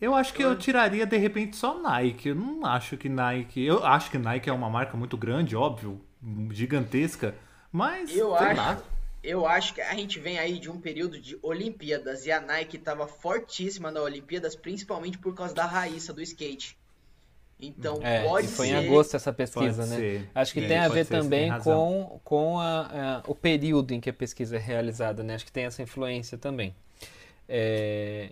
[0.04, 2.30] Eu acho que eu tiraria de repente só Nike.
[2.30, 3.64] Eu não acho que Nike.
[3.64, 6.02] Eu acho que Nike é uma marca muito grande, óbvio,
[6.52, 7.36] gigantesca.
[7.72, 8.14] Mas.
[8.14, 8.58] Eu acho.
[8.58, 8.84] Lá.
[9.24, 12.76] Eu acho que a gente vem aí de um período de Olimpíadas e a Nike
[12.76, 16.78] estava fortíssima na Olimpíadas, principalmente por causa da Raíssa do skate.
[17.68, 18.74] Então é, pode foi ser.
[18.74, 19.96] em agosto essa pesquisa, né?
[19.96, 20.30] Ser.
[20.36, 24.00] Acho que é, tem a ver ser, também com, com a, a, o período em
[24.00, 25.36] que a pesquisa é realizada, né?
[25.36, 26.76] Acho que tem essa influência também.
[27.48, 28.32] É,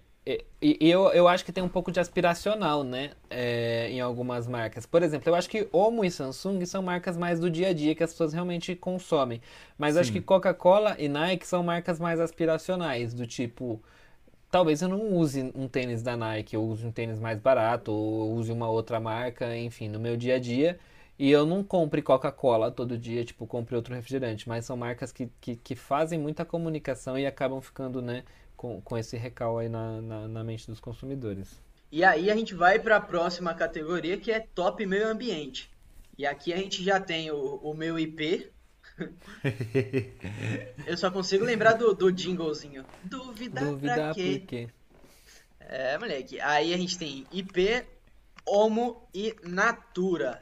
[0.62, 3.12] e, e eu, eu acho que tem um pouco de aspiracional, né?
[3.30, 4.86] É, em algumas marcas.
[4.86, 7.96] Por exemplo, eu acho que Omo e Samsung são marcas mais do dia a dia
[7.96, 9.42] que as pessoas realmente consomem.
[9.78, 10.00] Mas Sim.
[10.02, 13.82] acho que Coca-Cola e Nike são marcas mais aspiracionais, do tipo
[14.52, 18.34] talvez eu não use um tênis da Nike, eu use um tênis mais barato, ou
[18.34, 20.78] use uma outra marca, enfim, no meu dia a dia.
[21.18, 25.30] E eu não compre Coca-Cola todo dia, tipo, compre outro refrigerante, mas são marcas que,
[25.40, 28.24] que, que, fazem muita comunicação e acabam ficando, né,
[28.58, 31.62] com, com esse recal aí na, na, na mente dos consumidores.
[31.92, 35.70] E aí a gente vai para a próxima categoria que é top meio ambiente.
[36.18, 38.52] E aqui a gente já tem o, o meu IP,
[40.86, 42.86] Eu só consigo lembrar do, do jinglezinho.
[43.04, 44.40] Dúvida, Dúvida pra quê?
[44.40, 44.70] Por quê?
[45.60, 46.40] É, moleque.
[46.42, 47.86] Aí a gente tem IP,
[48.46, 50.40] Homo e Natura.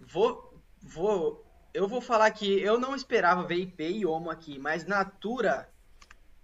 [0.00, 4.86] Vou, vou, eu vou falar que eu não esperava ver IP e Homo aqui, mas
[4.86, 5.68] Natura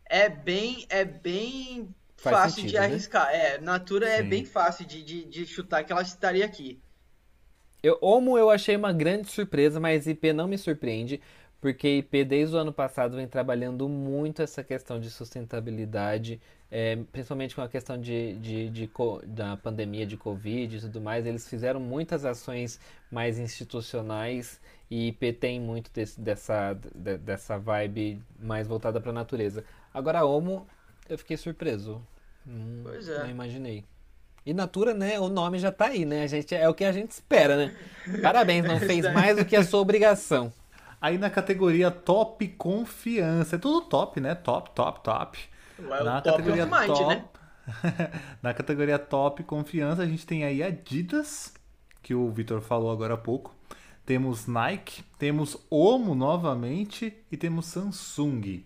[0.04, 2.84] é bem, é bem Faz fácil sentido, de né?
[2.84, 3.26] arriscar.
[3.26, 3.54] Né?
[3.54, 4.22] É, Natura é Sim.
[4.22, 6.80] é bem fácil de, de, de chutar que ela estaria aqui.
[7.82, 11.20] Eu, Omo eu achei uma grande surpresa, mas IP não me surpreende,
[11.60, 17.54] porque IP desde o ano passado vem trabalhando muito essa questão de sustentabilidade, é, principalmente
[17.54, 18.90] com a questão de, de, de,
[19.26, 21.26] da pandemia de Covid e tudo mais.
[21.26, 24.60] Eles fizeram muitas ações mais institucionais
[24.90, 29.64] e IP tem muito desse, dessa, de, dessa vibe mais voltada para a natureza.
[29.92, 30.66] Agora, a Omo,
[31.08, 32.02] eu fiquei surpreso.
[32.46, 33.18] Hum, pois é.
[33.20, 33.84] Não imaginei.
[34.46, 36.22] E Natura, né, o nome já tá aí, né?
[36.22, 37.76] A gente, é o que a gente espera, né?
[38.22, 40.52] Parabéns, não fez mais do que a sua obrigação.
[41.00, 44.34] Aí na categoria top confiança, é tudo top, né?
[44.34, 45.38] Top, top, top.
[45.78, 47.24] Ué, na top categoria mind, top, né?
[48.42, 51.52] na categoria top confiança, a gente tem aí Adidas,
[52.02, 53.54] que o Vitor falou agora há pouco.
[54.04, 58.64] temos Nike, temos Omo novamente e temos Samsung.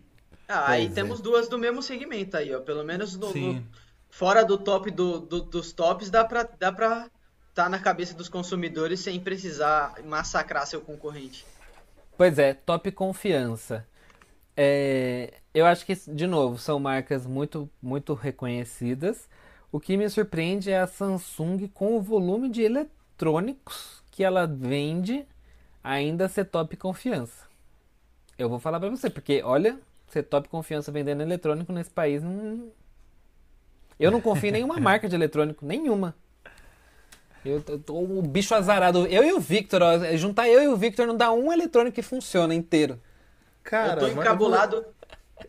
[0.49, 0.95] Ah, aí Pois é.
[0.95, 2.61] temos duas do mesmo segmento aí, ó.
[2.61, 3.55] Pelo menos no, Sim.
[3.55, 3.65] no-
[4.11, 7.11] fora do top do, do- dos tops, dá pra, dá pra
[7.55, 11.45] tá na cabeça dos consumidores sem precisar massacrar seu concorrente.
[12.17, 13.87] Pois é, top confiança.
[14.57, 19.29] É, eu acho que, de novo, são marcas muito, muito reconhecidas.
[19.73, 25.27] O que me surpreende é a Samsung com o volume de eletrônicos que ela vende
[25.85, 27.47] ainda ser top confiança.
[28.39, 32.71] Eu vou falar pra você, porque olha, ser top confiança vendendo eletrônico nesse país não.
[34.01, 36.15] Eu não confio em nenhuma marca de eletrônico, nenhuma.
[37.45, 39.07] Eu tô tô o bicho azarado.
[39.07, 42.03] Eu e o Victor, ó, juntar eu e o Victor não dá um eletrônico que
[42.03, 43.01] funciona inteiro.
[43.63, 44.85] Cara, eu tô encabulado.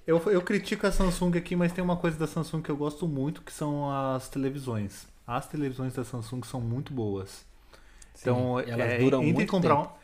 [0.07, 3.07] Eu, eu, critico a Samsung aqui, mas tem uma coisa da Samsung que eu gosto
[3.07, 5.05] muito, que são as televisões.
[5.27, 7.45] As televisões da Samsung são muito boas.
[8.19, 9.89] Então, e elas é, duram entre muito comprar tempo.
[9.89, 10.01] um-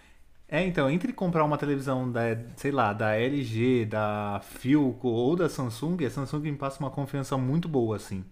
[0.49, 2.21] É, então, entre comprar uma televisão da,
[2.55, 7.37] sei lá, da LG, da Philco ou da Samsung, a Samsung me passa uma confiança
[7.37, 8.23] muito boa, assim.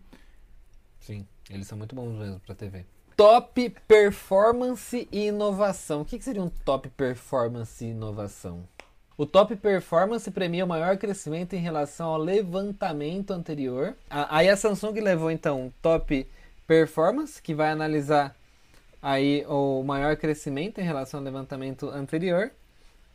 [1.05, 2.83] Sim, eles são muito bons mesmo pra TV.
[3.15, 6.01] Top performance e inovação.
[6.01, 8.67] O que, que seria um top performance e inovação?
[9.15, 13.95] O top performance premia o maior crescimento em relação ao levantamento anterior.
[14.09, 16.27] Aí a Samsung levou então top
[16.65, 18.35] performance, que vai analisar
[18.99, 22.51] aí o maior crescimento em relação ao levantamento anterior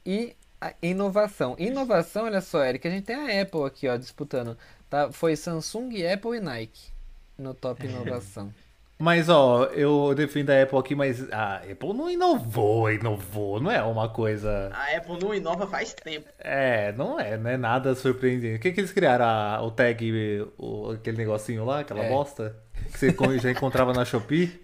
[0.06, 1.56] e a inovação.
[1.58, 4.56] Inovação, olha só, Eric, a gente tem a Apple aqui, ó, disputando.
[4.88, 5.10] Tá?
[5.10, 6.99] Foi Samsung, Apple e Nike
[7.40, 8.52] no top inovação.
[9.02, 13.82] Mas, ó, eu defendo a Apple aqui, mas a Apple não inovou, inovou, não é
[13.82, 14.70] uma coisa...
[14.74, 16.28] A Apple não inova faz tempo.
[16.38, 18.56] É, não é, não é nada surpreendente.
[18.56, 19.24] O que, que eles criaram?
[19.24, 22.10] A- o tag, o- aquele negocinho lá, aquela É.
[22.10, 22.54] bosta?
[22.92, 24.60] Que você já encontrava na Shopee?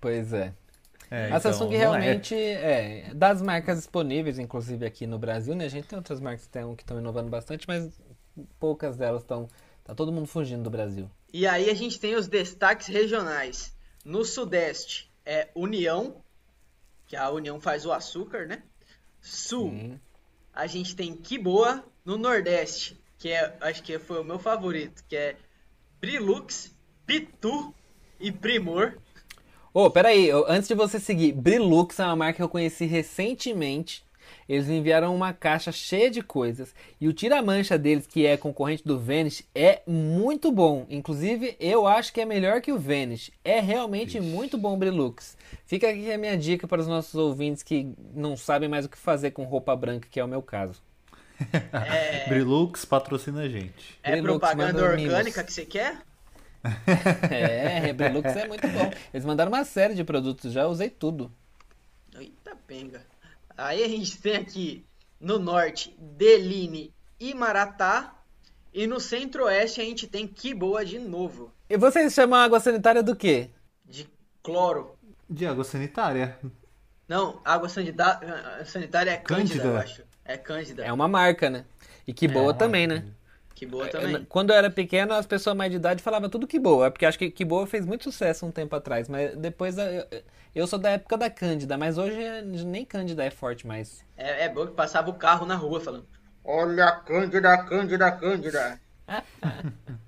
[0.00, 0.54] Pois é.
[1.10, 1.76] É, A então, Samsung é.
[1.76, 3.10] realmente é.
[3.14, 5.66] das marcas disponíveis, inclusive aqui no Brasil, né?
[5.66, 8.00] A gente tem outras marcas que estão inovando bastante, mas
[8.58, 9.46] poucas delas estão.
[9.84, 11.10] Tá todo mundo fugindo do Brasil.
[11.36, 13.74] E aí a gente tem os destaques regionais.
[14.04, 16.22] No Sudeste é União,
[17.08, 18.62] que a União faz o açúcar, né?
[19.20, 19.98] Sul,
[20.52, 21.84] a gente tem Kiboa.
[22.04, 25.36] No Nordeste, que é, acho que foi o meu favorito, que é
[26.00, 26.70] Brilux,
[27.04, 27.74] Pitu
[28.20, 28.96] e Primor.
[29.72, 34.04] Ô, peraí, eu- antes de você seguir, Brilux é uma marca que eu conheci recentemente.
[34.48, 36.74] Eles me enviaram uma caixa cheia de coisas.
[37.00, 40.86] E o tira-mancha deles, que é concorrente do Vanish, é muito bom.
[40.88, 43.30] Inclusive, eu acho que é melhor que o Vanish.
[43.44, 45.36] É realmente muito bom o Brilux.
[45.66, 48.98] Fica aqui a minha dica para os nossos ouvintes que não sabem mais o que
[48.98, 50.82] fazer com roupa branca, que é o meu caso.
[52.28, 53.98] Brilux patrocina a gente.
[54.02, 55.42] É Brilux, propaganda orgânica mimos.
[55.42, 55.98] que você quer?
[57.30, 58.90] É, Brilux é muito bom.
[59.12, 61.30] Eles mandaram uma série de produtos, já usei tudo.
[62.18, 63.02] Eita penga.
[63.56, 64.84] Aí a gente tem aqui
[65.20, 68.14] no norte Deline e Maratá.
[68.72, 71.52] E no centro-oeste a gente tem Kiboa de novo.
[71.70, 73.50] E vocês chamam a água sanitária do quê?
[73.84, 74.08] De
[74.42, 74.96] cloro.
[75.30, 76.36] De água sanitária.
[77.08, 78.20] Não, água sanida-
[78.66, 79.68] sanitária é cândida, Cândida.
[79.68, 80.02] eu acho.
[80.24, 80.84] É cândida.
[80.84, 81.64] É uma marca, né?
[82.06, 83.04] E que boa uma também, né?
[83.54, 84.24] Que boa também.
[84.28, 87.18] Quando eu era pequeno, as pessoas mais de idade falavam tudo que boa, porque acho
[87.18, 90.06] que que boa fez muito sucesso um tempo atrás, mas depois eu,
[90.54, 92.16] eu sou da época da Cândida, mas hoje
[92.64, 94.04] nem Cândida é forte mais.
[94.16, 96.06] É, é bom que passava o carro na rua falando.
[96.44, 98.80] Olha a Cândida, Cândida, Cândida.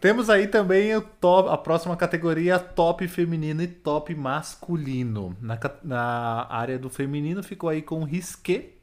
[0.00, 5.36] Temos aí também o top, a próxima categoria, top feminino e top masculino.
[5.40, 8.75] Na, na área do feminino ficou aí com o Risqué,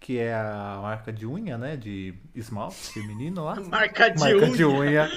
[0.00, 1.76] que é a marca de unha, né?
[1.76, 3.56] De esmalte feminino lá.
[3.68, 4.56] Marca de Marca unha.
[4.56, 5.08] de unha.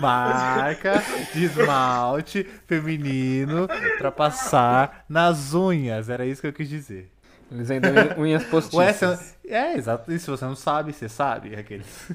[0.00, 6.08] Marca de esmalte feminino pra passar nas unhas.
[6.08, 7.10] Era isso que eu quis dizer.
[7.52, 9.18] Eles ainda têm unhas Ué, postiças.
[9.20, 10.10] você- é, exato.
[10.10, 11.54] E se você não sabe, você sabe.
[11.54, 12.08] Aqueles.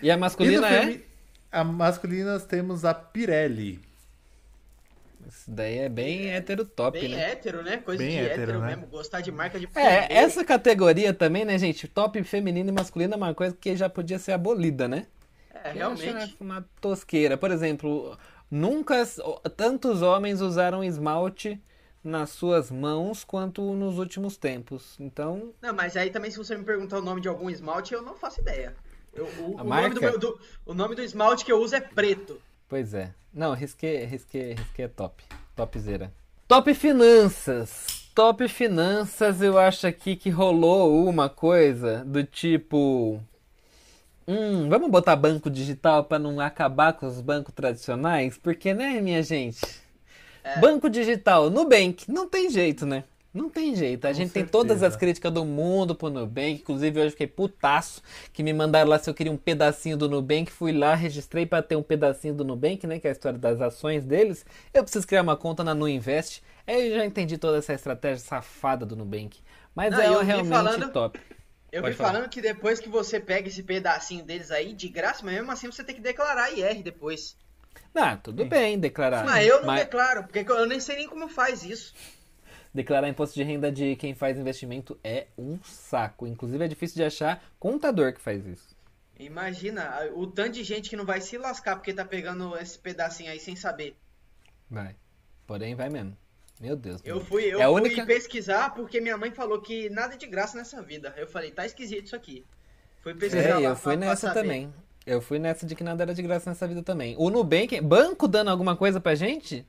[0.00, 0.80] E a E masculina é?
[0.80, 1.04] femi-
[1.50, 3.80] A masculina temos a Pirelli.
[5.28, 7.32] Isso daí é bem hétero top, Bem né?
[7.32, 7.76] hétero, né?
[7.78, 8.66] Coisa Bem de hétero, hétero, né?
[8.76, 8.86] mesmo.
[8.86, 11.86] Gostar de marca de É, essa categoria também, né, gente?
[11.86, 15.06] Top feminino e masculino é uma coisa que já podia ser abolida, né?
[15.52, 16.36] É, Eu acho realmente.
[16.40, 17.36] Uma tosqueira.
[17.36, 18.16] Por exemplo,
[18.50, 19.04] nunca
[19.56, 21.60] tantos homens usaram esmalte
[22.02, 24.96] nas suas mãos quanto nos últimos tempos.
[24.98, 28.02] Então, Não, mas aí também se você me perguntar o nome de algum esmalte, eu
[28.02, 28.74] não faço ideia.
[29.12, 31.80] Eu- o, o nome do meu- do- o nome do esmalte que eu uso é
[31.80, 32.40] preto.
[32.68, 33.14] pois é.
[33.38, 35.22] Não, risqué, risqué, risqué é top.
[35.54, 36.12] Topzera.
[36.48, 38.10] Top finanças.
[38.12, 43.22] Top finanças, eu acho aqui que rolou uma coisa do tipo.
[44.26, 48.36] Hum, vamos botar banco digital para não acabar com os bancos tradicionais?
[48.36, 49.60] Porque, né, minha gente?
[50.60, 53.04] Banco digital, Nubank, não tem jeito, né?
[53.38, 54.04] Não tem jeito.
[54.04, 54.50] A Com gente tem certeza.
[54.52, 56.60] todas as críticas do mundo pro Nubank.
[56.60, 60.08] Inclusive, hoje eu fiquei putaço que me mandaram lá se eu queria um pedacinho do
[60.08, 60.50] Nubank.
[60.50, 62.98] Fui lá, registrei para ter um pedacinho do Nubank, né?
[62.98, 64.44] Que é a história das ações deles.
[64.74, 66.42] Eu preciso criar uma conta na Nuinvest.
[66.66, 69.38] Aí eu já entendi toda essa estratégia safada do Nubank.
[69.74, 71.20] Mas Não, é eu vi realmente falando- top.
[71.70, 72.12] Eu Pode vi falar.
[72.14, 75.70] falando que depois que você pega esse pedacinho deles aí, de graça, mas mesmo assim
[75.70, 77.36] você tem que declarar IR depois.
[77.94, 79.24] Ah, tudo bem declarar.
[79.24, 81.92] mas eu não Mas declaro, porque eu nem sei nem como faz isso.
[82.78, 86.26] Declarar imposto de renda de quem faz investimento é um saco.
[86.26, 88.76] Inclusive, é difícil de achar contador que faz isso.
[89.18, 93.30] Imagina o tanto de gente que não vai se lascar porque tá pegando esse pedacinho
[93.32, 93.96] aí sem saber.
[94.70, 94.94] Vai.
[95.46, 96.16] Porém, vai mesmo.
[96.60, 97.00] Meu Deus.
[97.04, 100.26] Eu fui, eu É fui única- pesquisar porque minha mãe falou que nada é de
[100.26, 101.12] graça nessa vida.
[101.16, 102.44] Eu falei, tá esquisito isso aqui.
[103.02, 104.40] Fui pesquisar É, lá eu fui pra- pra nessa saber.
[104.42, 104.72] também.
[105.06, 107.14] Eu fui nessa de que nada era de graça nessa vida também.
[107.18, 109.66] O Nubank, banco dando alguma coisa pra gente?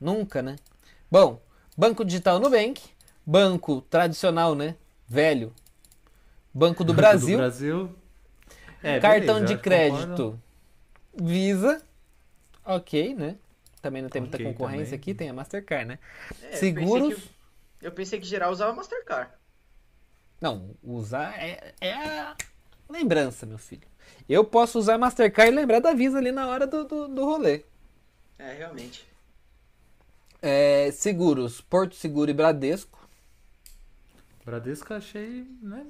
[0.00, 0.56] Nunca, né?
[1.12, 1.42] Bom,
[1.76, 2.80] banco digital Nubank,
[3.26, 4.76] banco tradicional, né?
[5.06, 5.54] Velho.
[6.54, 7.94] Banco do Brasil, Do Brasil.
[8.82, 10.42] É, cartão beleza, de eu crédito
[11.14, 11.82] Visa.
[12.64, 13.36] Ok, né?
[13.82, 14.98] Também não tem muita concorrência também.
[15.00, 15.98] aqui, tem a Mastercard, né?
[16.40, 17.08] É, eu Seguros.
[17.08, 19.30] pensei que- Eu pensei que geral usava Mastercard.
[20.40, 22.34] Não, usar é, é a
[22.88, 23.86] lembrança, meu filho.
[24.26, 27.64] Eu posso usar Mastercard e lembrar da Visa ali na hora do, do, do rolê.
[28.38, 29.11] É, realmente.
[30.42, 32.98] É, seguros, Porto Seguro e Bradesco.
[34.44, 35.86] Bradesco eu achei, né?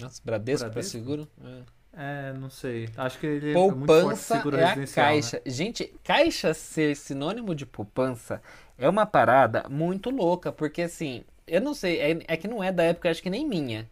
[0.00, 0.98] Nossa, Bradesco, para Bradesco?
[0.98, 1.28] seguro.
[1.42, 1.80] É.
[1.92, 2.88] É, não sei.
[2.96, 4.86] Acho que ele é muito forte Poupança seguro é a né?
[4.86, 5.42] caixa.
[5.44, 8.40] Gente, caixa ser sinônimo de poupança
[8.78, 12.70] é uma parada muito louca, porque assim, eu não sei, é, é que não é
[12.70, 13.88] da época, acho que nem minha.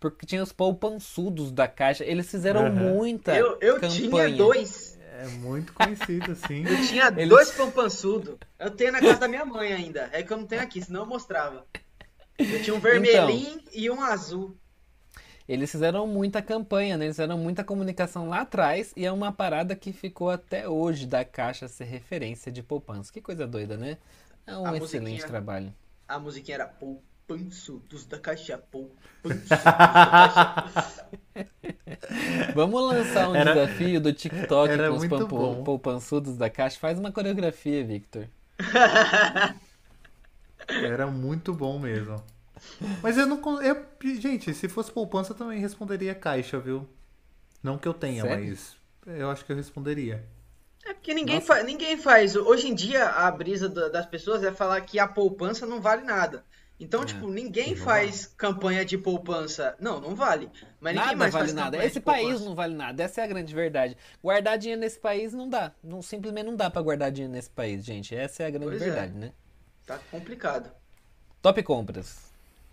[0.00, 2.72] Porque tinha os poupançudos da caixa, eles fizeram Aham.
[2.72, 3.98] muita Eu, eu campanha.
[4.00, 4.97] tinha dois.
[5.18, 6.64] É muito conhecido, assim.
[6.64, 8.38] Eu tinha Eles- dois pampançudo.
[8.56, 10.08] Eu tenho na casa da minha mãe ainda.
[10.12, 11.66] É que eu não tenho aqui, senão eu mostrava.
[12.38, 14.56] Eu tinha um vermelhinho e um azul.
[15.48, 17.06] Eles fizeram muita campanha, né?
[17.06, 21.24] Eles fizeram muita comunicação lá atrás e é uma parada que ficou até hoje da
[21.24, 23.12] Caixa ser referência de poupança.
[23.12, 23.98] Que coisa doida, né?
[24.46, 25.74] É um A excelente trabalho.
[26.06, 31.08] A musiquinha era poupançudos da caixa, poupançudos da caixa.
[32.58, 36.76] Vamos lançar um Era- desafio do TikTok era com os pampo- poupançudos da Caixa.
[36.80, 38.26] Faz uma coreografia, Victor.
[40.68, 42.20] Era muito bom mesmo.
[43.00, 43.62] Mas eu não.
[43.62, 43.86] Eu,
[44.20, 46.84] gente, se fosse poupança, eu também responderia caixa, viu?
[47.62, 48.44] Não que eu tenha, Sério?
[48.48, 50.24] mas eu acho que eu responderia.
[50.84, 52.34] É porque ninguém, fa ninguém faz.
[52.34, 56.02] Hoje em dia, a brisa da- das pessoas é falar que a poupança não vale
[56.02, 56.44] nada.
[56.80, 59.74] Então, tipo, ninguém faz campanha de poupança.
[59.80, 60.48] Não, não vale.
[60.80, 61.84] Mas ninguém Nada mais vale nada.
[61.84, 62.44] Esse país poupança.
[62.44, 63.02] não vale nada.
[63.02, 63.96] Essa é a grande verdade.
[64.22, 65.72] Guardar dinheiro nesse país não dá.
[65.82, 68.14] Não, simplesmente não dá pra guardar dinheiro nesse país, gente.
[68.14, 68.84] Essa é a grande Pois é.
[68.84, 69.32] verdade, né?
[69.84, 70.70] Tá complicado.
[71.42, 72.28] Top compras.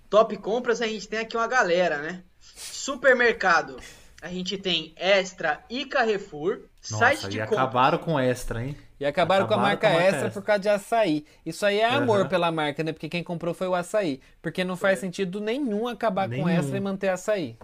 [0.08, 2.24] Top compras, a gente tem aqui uma galera, né?
[2.40, 3.78] Supermercado.
[4.22, 6.62] A gente tem Extra e Carrefour.
[6.80, 8.78] site Nossa, de e acabaram com extra, hein?
[9.00, 10.42] E acabaram, com a marca com a marca extra extra.
[10.42, 11.26] por causa de açaí.
[11.46, 12.30] Isso aí é amor Aham.
[12.30, 12.94] pela marca, né?
[12.94, 14.22] Porque quem comprou foi o açaí.
[14.42, 16.50] Porque não faz sentido nenhum acabar com Nenhum.
[16.50, 17.58] extra e manter açaí.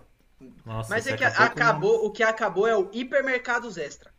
[0.65, 4.11] Nossa, Mas é que acabou com- o que acabou é o hipermercados extra.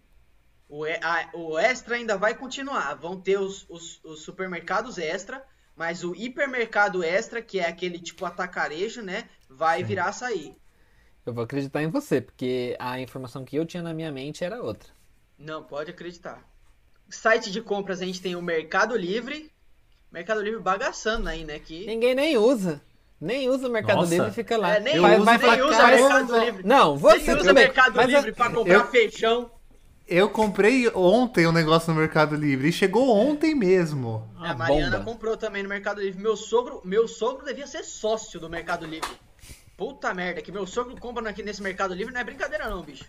[0.69, 2.95] O, e- a- o extra ainda vai continuar.
[2.95, 5.45] Vão ter os, os- os supermercados extra,
[5.77, 9.29] mas o hipermercado extra, que é aquele tipo atacarejo, né?
[9.51, 9.85] Vai Sim.
[9.85, 10.57] virar açaí.
[11.27, 14.63] Eu vou acreditar em você, porque a informação que eu tinha na minha mente era
[14.63, 14.89] outra.
[15.39, 16.43] Não, pode acreditar.
[17.13, 19.51] Site de compras a gente tem o Mercado Livre.
[20.11, 21.59] Mercado Livre bagaçando aí, né?
[21.59, 22.81] Que Ninguém nem usa.
[23.21, 24.11] Nem usa o Mercado Nossa.
[24.15, 24.75] Livre e fica lá.
[24.77, 26.63] É, nem Vai- usa, vai nem usa Mercado Livre.
[26.67, 27.65] Não, você nem usa também.
[27.65, 29.51] Mercado Mas a- Livre pra comprar eu- feijão.
[30.09, 34.29] Eu comprei ontem um negócio no Mercado Livre e chegou ontem mesmo.
[34.37, 35.13] a Uma Mariana bomba.
[35.13, 36.21] comprou também no Mercado Livre.
[36.21, 39.09] Meu sogro, meu sogro devia ser sócio do Mercado Livre.
[39.77, 43.05] Puta merda, que meu sogro compra aqui nesse Mercado Livre não é brincadeira não, bicho.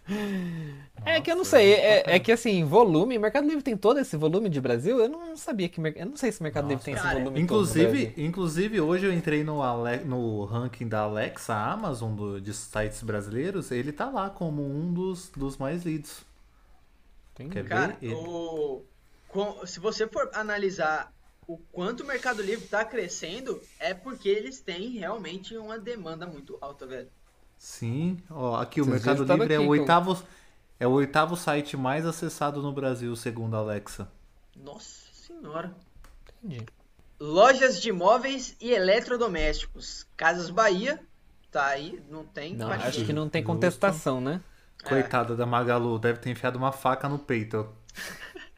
[1.06, 4.16] É que eu não sei, é, é que assim, volume, Mercado Livre tem todo esse
[4.16, 4.98] volume de Brasil?
[5.00, 7.46] Eu não sabia que, eu não sei se o Mercado Livre tem esse cara, volume
[7.46, 7.84] todo do Brasil.
[7.90, 13.04] Inclusive, inclusive, hoje eu entrei no, Ale- no ranking da Alexa Amazon do- de sites
[13.04, 13.70] brasileiros.
[13.70, 16.24] Ele tá lá como um dos, dos mais lidos.
[17.36, 18.08] Tem- Quer Cara, ver?
[18.08, 18.84] Ele- o,
[19.28, 21.12] com- se você for analisar
[21.48, 26.58] o quanto o Mercado Livre tá crescendo, é porque eles têm realmente uma demanda muito
[26.62, 27.10] alta, velho.
[27.58, 30.24] Sim, ó, aqui o Esses Mercado Livre é o com- oitavo
[30.80, 34.12] é o oitavo site mais acessado no Brasil, segundo a Alexa.
[34.56, 35.74] Nossa senhora.
[36.44, 36.66] Entendi.
[37.20, 40.06] Lojas de móveis e eletrodomésticos.
[40.18, 41.00] Casas Bahia,
[41.52, 42.54] tá aí, não tem.
[42.56, 43.06] Não, acho ninguém.
[43.06, 43.54] que não tem Justo.
[43.54, 44.42] contestação, né?
[44.84, 44.90] É.
[44.90, 47.70] Coitada da Magalu, deve ter enfiado uma faca no peito.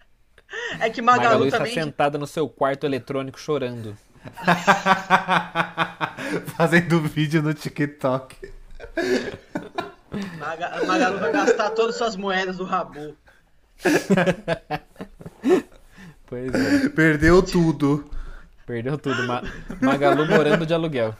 [0.80, 1.74] É que Magalu, Magalu está também.
[1.74, 3.96] sentada no seu quarto eletrônico chorando.
[6.58, 8.36] Fazendo vídeo no TikTok.
[10.40, 13.16] Maga- Magalu vai gastar todas as suas moedas do Rabu.
[16.28, 16.90] Pois é.
[16.90, 18.10] Perdeu tudo.
[18.66, 19.28] Perdeu tudo.
[19.28, 19.44] Ma-
[19.82, 21.16] Magalu morando de aluguel.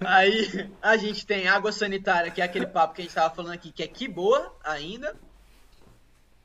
[0.00, 3.52] Aí a gente tem água sanitária, que é aquele papo que a gente tava falando
[3.52, 5.14] aqui, que é que boa ainda.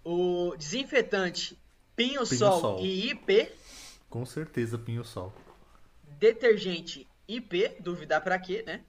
[0.04, 1.58] O desinfetante
[1.96, 2.80] Pinho, Sol, Sol.
[2.82, 3.52] e IP.
[4.10, 5.34] Com certeza, Pinho Sol.
[6.20, 8.82] Detergente IP, duvidar pra quê, né?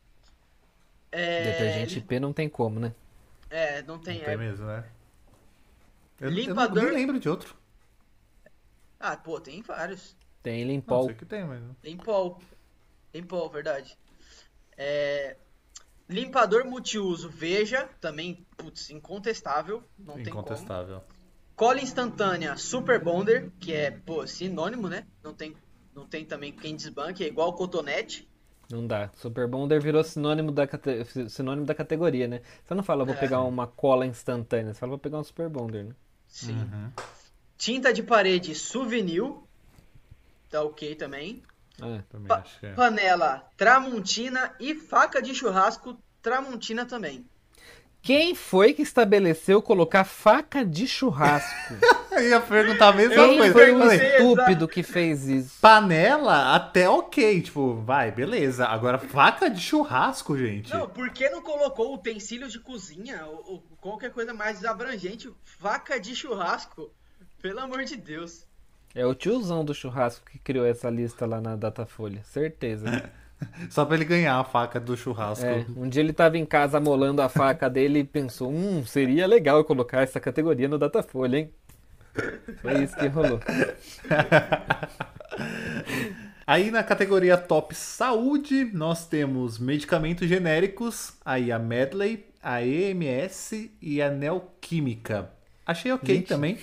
[1.12, 2.94] É, Detergente IP não tem como, né?
[3.48, 4.18] É, não tem.
[4.18, 4.84] Não tem é- mesmo, né?
[6.20, 7.54] Eu, Limpador- eu nem lembro de outro.
[8.98, 10.16] Ah, pô, tem vários.
[10.42, 11.06] Tem Não, Limpol.
[11.06, 11.62] sei que tem, mas...
[11.82, 12.40] Limpol.
[13.12, 13.96] Limpol, verdade.
[14.76, 15.36] É,
[16.08, 19.82] Limpador multiuso, veja, também, putz, incontestável.
[19.98, 20.40] Não tem como.
[20.42, 21.02] Incontestável.
[21.56, 25.06] Cola instantânea Super Bonder, que é, pô, sinônimo, né?
[25.22, 25.54] Não tem,
[25.94, 28.28] não tem também quem desbanque, é igual cotonete.
[28.70, 29.10] Não dá.
[29.14, 32.42] Super Bonder virou sinônimo da, cate- sinônimo da categoria, né?
[32.64, 33.18] Você não fala, vou É.
[33.18, 34.74] pegar uma cola instantânea.
[34.74, 35.94] Você fala, vou pegar um Super Bonder, né?
[36.26, 36.58] Sim.
[36.58, 36.90] Uhum.
[37.56, 39.32] Tinta de parede Souvenir,
[40.50, 41.42] tá ok também.
[41.82, 42.00] É.
[42.08, 42.72] Também Pa- acho que é.
[42.72, 47.26] Panela Tramontina e faca de churrasco Tramontina também.
[48.00, 51.74] Quem foi que estabeleceu colocar faca de churrasco?
[52.12, 53.52] Eu ia perguntar a mesma Quem coisa.
[53.54, 55.58] foi o estúpido que fez isso?
[55.60, 57.40] panela, até ok.
[57.42, 58.66] Tipo, vai, beleza.
[58.66, 60.72] Agora, faca de churrasco, gente.
[60.72, 65.28] Não, por que não colocou utensílios de cozinha ou, ou qualquer coisa mais abrangente?
[65.42, 66.92] Faca de churrasco?
[67.42, 68.46] Pelo amor de Deus.
[68.94, 72.22] É o tiozão do churrasco que criou essa lista lá na Datafolha.
[72.24, 73.10] Certeza.
[73.68, 75.44] Só pra ele ganhar a faca do churrasco.
[75.44, 79.26] É, um dia ele tava em casa molando a faca dele e pensou, hum, seria
[79.26, 81.50] legal eu colocar essa categoria no Datafolha, hein?
[82.62, 83.40] Foi isso que rolou.
[86.46, 94.02] Aí na categoria Top Saúde, nós temos medicamentos genéricos, aí a Medley, a EMS e
[94.02, 95.30] a Neoquímica.
[95.66, 96.28] Achei ok Gente.
[96.28, 96.58] também.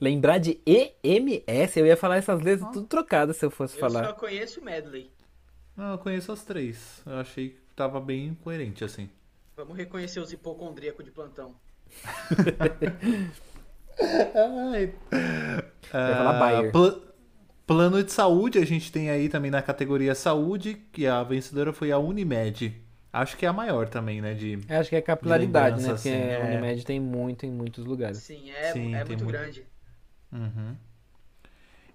[0.00, 4.06] Lembrar de EMS, eu ia falar essas letras tudo trocadas se eu fosse Eu falar.
[4.06, 5.10] só conheço o Medley.
[5.76, 7.02] Não, eu conheço as três.
[7.04, 9.08] Eu achei que tava bem coerente, assim.
[9.56, 11.54] Vamos reconhecer os hipocondríacos de plantão.
[14.72, 14.92] Ai.
[15.92, 16.72] Bayer.
[16.72, 16.98] pla-
[17.66, 21.92] plano de saúde, a gente tem aí também na categoria saúde, que a vencedora foi
[21.92, 22.80] a Unimed.
[23.12, 24.34] Acho que é a maior também, né?
[24.34, 24.58] De...
[24.68, 25.94] Eu Acho que é capilaridade, né?
[25.94, 26.44] Porque assim, a é.
[26.56, 28.18] Unimed tem muito em muitos lugares.
[28.18, 29.26] Sim, é, Sim, é muito muito.
[29.26, 29.64] grande.
[30.34, 30.76] Uhum.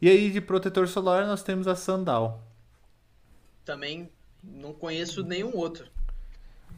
[0.02, 2.42] E aí de protetor solar nós temos a Sandal.
[3.66, 4.10] Também
[4.42, 5.86] não conheço nenhum outro.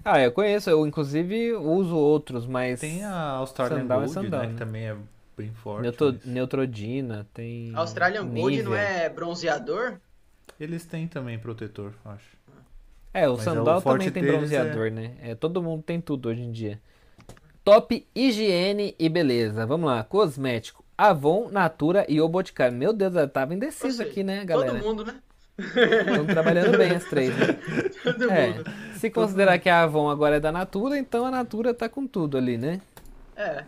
[0.03, 4.41] Ah, eu conheço, eu inclusive uso outros, mas Tem a Australian Sandal é Gold, Sandal,
[4.41, 4.47] né?
[4.47, 4.53] né?
[4.53, 4.97] Que também é
[5.37, 5.83] bem forte.
[5.83, 8.79] Neutro- mas Neutrodina, tem Australian Gold não Nivea.
[8.79, 9.99] é bronzeador?
[10.59, 12.41] Eles têm também protetor, acho.
[13.13, 15.15] É, o Mas é Sandal o forte também tem deles bronzeador, né?
[15.21, 16.81] É, todo mundo tem tudo hoje em dia.
[17.63, 19.65] Top higiene e beleza.
[19.67, 20.80] Vamos lá, cosmético.
[21.09, 22.77] Avon, Natura e O Boticário.
[22.77, 24.73] Meu Deus, eu tava indeciso aqui, né, galera?
[24.73, 25.15] Todo mundo, né?
[25.57, 27.47] Estão trabalhando bem as três, né?
[28.03, 28.63] Todo É, mundo.
[28.97, 32.37] se considerar que a Avon agora é da Natura, então a Natura tá com tudo
[32.37, 32.81] ali, né?
[33.35, 33.63] É.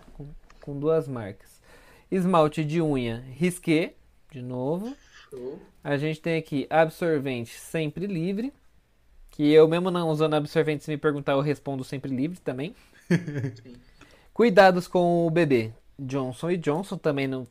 [0.61, 1.61] Com duas marcas.
[2.09, 3.93] Esmalte de unha, Risqué,
[4.31, 4.95] de novo.
[5.29, 5.59] Show.
[5.83, 8.53] A gente tem aqui absorvente sempre livre.
[9.31, 12.75] Que eu mesmo não usando absorvente, se me perguntar, eu respondo sempre livre também.
[13.09, 13.73] Sim.
[14.31, 15.73] Cuidados com o bebê.
[15.99, 17.47] Johnson e Johnson também não.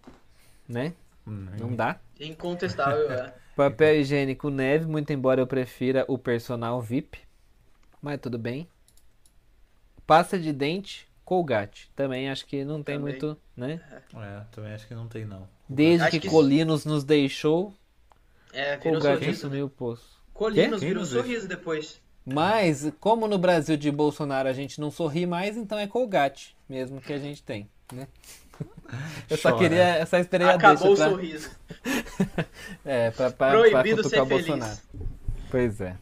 [0.68, 0.95] Né?
[1.24, 2.01] Não dá.
[2.18, 3.34] Incontestável, é.
[3.55, 7.18] Papel higiênico neve, muito embora eu prefira o personal VIP.
[8.01, 8.66] Mas tudo bem.
[10.07, 11.90] Pasta de dente, Colgate.
[11.95, 13.12] Também acho que não tem Também.
[13.12, 13.80] muito, né?
[14.16, 15.49] É, também acho que não tem não.
[15.68, 17.72] Desde que, que- Colinos nos deixou,
[18.53, 19.47] É, virou Colgate sorriso.
[19.47, 20.20] assumiu o poço.
[20.34, 20.88] Colinos Quem?
[20.88, 22.01] virou sorriso depois.
[22.24, 27.00] Mas, como no Brasil de Bolsonaro a gente não sorri mais, então é Colgate mesmo
[27.00, 28.08] que a gente tem, né?
[29.28, 29.62] Eu só Chora.
[29.62, 31.50] queria, eu só esperei a Acabou o pra, sorriso.
[32.84, 34.46] é, pra, pra, pra Proibido cutucar ser o feliz.
[34.46, 34.78] Bolsonaro.
[35.50, 35.96] Pois é.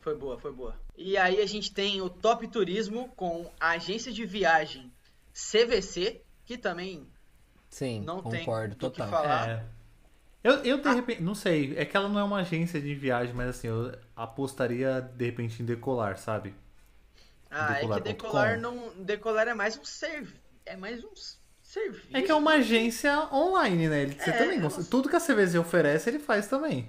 [0.00, 0.74] Foi boa, foi boa.
[0.96, 4.90] E aí a gente tem o Top Turismo com a agência de viagem
[5.32, 7.06] CVC, que também
[7.70, 9.08] Sim, não tem concordo, do que total.
[9.08, 9.48] falar.
[9.48, 9.64] É.
[10.42, 13.34] Eu, eu de repente, não sei, é que ela não é uma agência de viagem,
[13.34, 16.54] mas assim, eu apostaria de repente em decolar, sabe?
[17.50, 18.04] Ah, é que Decolar.com.
[18.04, 20.28] decolar não, decolar é mais um serv,
[20.64, 21.10] é mais um
[21.62, 22.08] serviço.
[22.16, 24.02] É que é uma agência online, né?
[24.02, 24.84] Ele, você É, também gosta.
[24.84, 26.88] Tudo que a CVZ oferece, ele faz também.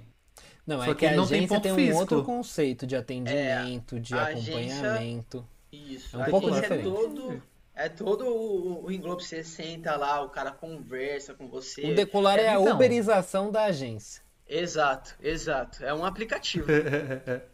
[0.66, 2.86] Não, Só é que que a ele não tem agência ponto tem, um outro conceito
[2.86, 5.48] de atendimento, de a agência- acompanhamento.
[5.72, 6.14] Isso.
[6.16, 6.84] É um a pouco agência é diferente.
[6.96, 7.42] todo
[7.74, 11.90] É todo o, o você senta lá, o cara conversa com você.
[11.90, 12.74] O decolar é, a então.
[12.74, 14.22] uberização da agência.
[14.46, 15.82] Exato, exato.
[15.84, 16.66] É um aplicativo.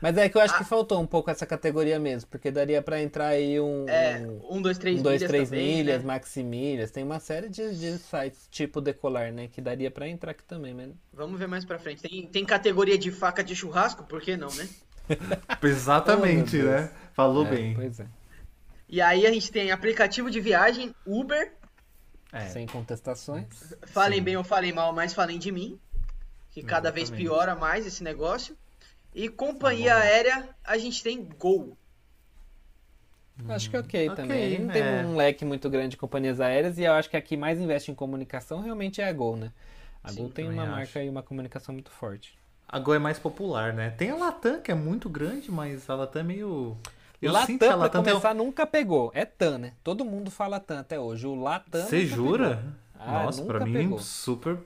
[0.00, 0.58] Mas é que eu acho Ah.
[0.58, 3.88] que faltou um pouco essa categoria mesmo, porque daria pra entrar aí um.
[3.88, 4.20] É,
[4.50, 4.60] um...
[4.60, 6.06] dois, três Um, dois, milhas três também, milhas, né?
[6.06, 9.46] maximilhas, tem uma série de, de sites tipo decolar, né?
[9.46, 12.02] Que daria pra entrar aqui também, mas Vamos ver mais pra frente.
[12.02, 14.68] Tem, tem categoria de faca de churrasco, por que não, né?
[15.62, 16.90] Exatamente, Oh, né?
[17.14, 17.74] Falou é, bem.
[17.74, 18.06] Pois é,
[18.92, 21.54] E aí a gente tem aplicativo de viagem, Uber.
[22.30, 22.48] É.
[22.48, 23.74] sem contestações.
[23.86, 24.24] Falem Sim.
[24.24, 25.80] bem ou falem mal, mas falem de mim.
[26.50, 27.28] Que cada vez Exatamente.
[27.28, 28.54] piora mais esse negócio.
[29.14, 31.74] E companhia Tá aérea, a gente tem Gol.
[33.48, 34.44] Acho que ok, ok, também.
[34.44, 35.04] A gente não tem é.
[35.06, 37.90] um leque muito grande de companhias aéreas e eu acho que a que mais investe
[37.90, 39.50] em comunicação realmente é a Gol, né?
[40.04, 40.76] A Sim, Gol tem também uma acho.
[40.76, 42.38] marca e uma comunicação muito forte.
[42.68, 43.90] A Gol é mais popular, né?
[43.90, 46.76] Tem a Latam, que é muito grande, mas a Latam é meio.
[47.22, 49.10] Eu Latam, pra Latam tem começar, nunca pegou.
[49.14, 49.72] É TAM, né?
[49.84, 51.26] Todo mundo fala TAM até hoje.
[51.26, 52.56] O Latam Você jura?
[52.56, 52.72] pegou.
[52.98, 53.98] Ah, Nossa, pra mim, pegou.
[53.98, 54.58] super.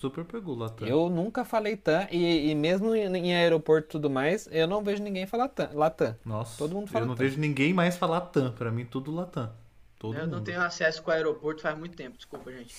[0.00, 0.86] Super pegou Latam.
[0.88, 4.82] Eu nunca falei TAM e, e mesmo em, em aeroporto e tudo mais, eu não
[4.82, 6.16] vejo ninguém falar TAM, Latam.
[6.24, 7.26] Nossa, todo mundo fala eu não Latam.
[7.26, 8.50] vejo ninguém mais falar TAM.
[8.52, 9.50] Pra mim, tudo Latam.
[9.98, 10.36] Todo Eu mundo.
[10.36, 12.74] não tenho acesso com o aeroporto faz muito tempo, desculpa, gente.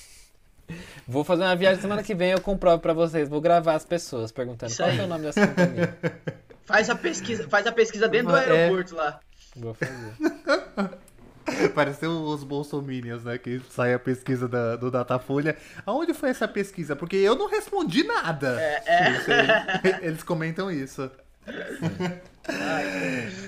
[1.08, 3.28] Vou fazer uma viagem semana que vem, eu comprovo pra vocês.
[3.30, 5.00] Vou gravar as pessoas perguntando Isso qual aí.
[5.00, 5.98] é o nome dessa companhia.
[6.66, 8.46] Faz a pesquisa, faz a pesquisa dentro do É.
[8.50, 9.20] aeroporto lá.
[9.56, 10.14] Vou fazer.
[11.76, 13.38] Pareceu os bolsominions, né?
[13.38, 15.58] Que sai a pesquisa da- do Datafolha.
[15.86, 16.96] Aonde foi essa pesquisa?
[16.96, 18.60] Porque eu não respondi nada.
[18.62, 20.00] É, aí.
[20.08, 21.12] Eles comentam isso.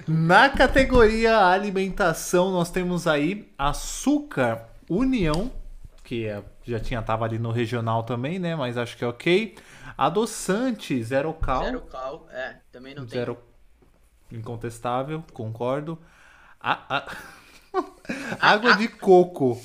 [0.07, 5.51] Na categoria alimentação, nós temos aí açúcar União,
[6.03, 8.55] que é- já tinha tava ali no regional também, né?
[8.55, 9.55] Mas acho que é ok.
[9.97, 11.63] Adoçante Zero Cal.
[11.63, 13.19] Zero cal, é, também não tem.
[13.19, 13.37] Zero
[14.31, 15.97] incontestável, concordo.
[16.59, 17.17] A- a-
[18.41, 19.59] Água de coco.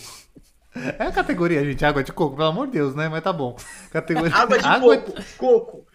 [0.75, 3.09] É a categoria, gente, água de coco, pelo amor de Deus, né?
[3.09, 3.57] Mas tá bom.
[3.91, 5.87] Categoria Água de coco, coco.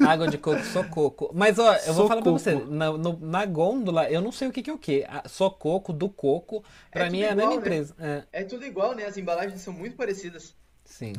[0.00, 1.30] Água de coco, só coco.
[1.34, 4.52] Mas ó, eu vou falar pra você, na, no- na gôndola, eu não sei o
[4.52, 5.04] que, que é o que.
[5.26, 7.56] Só coco, do coco, pra É mim é a mesma né?
[7.56, 7.94] empresa.
[7.98, 9.04] É, É tudo igual, né?
[9.06, 10.54] As embalagens são muito parecidas.
[10.84, 11.12] sim.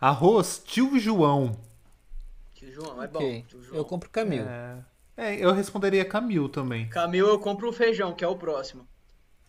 [0.00, 1.56] Arroz Tio João.
[2.54, 3.18] Tio João, é bom.
[3.18, 3.42] Ok.
[3.48, 3.78] Tio João.
[3.78, 4.42] Eu compro Camil.
[4.44, 4.84] É,
[5.16, 6.88] é, eu responderia Camil também.
[6.90, 8.86] Camil eu compro o feijão, que é o próximo.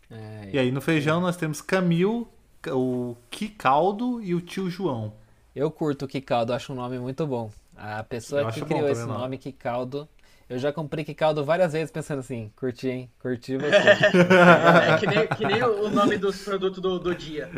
[0.09, 2.27] É, E aí no feijão nós temos Camil,
[2.67, 5.13] o Quicaldo e o Tio João.
[5.55, 7.49] Eu curto o Kikaldo, acho um nome muito bom.
[7.83, 9.19] A pessoa Eu que criou esse o nome.
[9.19, 10.07] nome, Kikaldo,
[10.47, 13.11] eu já comprei Kikaldo várias vezes pensando assim, curti, hein?
[13.19, 13.71] Curti você.
[14.93, 17.49] É, que nem, que nem o o nome dos produtos do, do dia.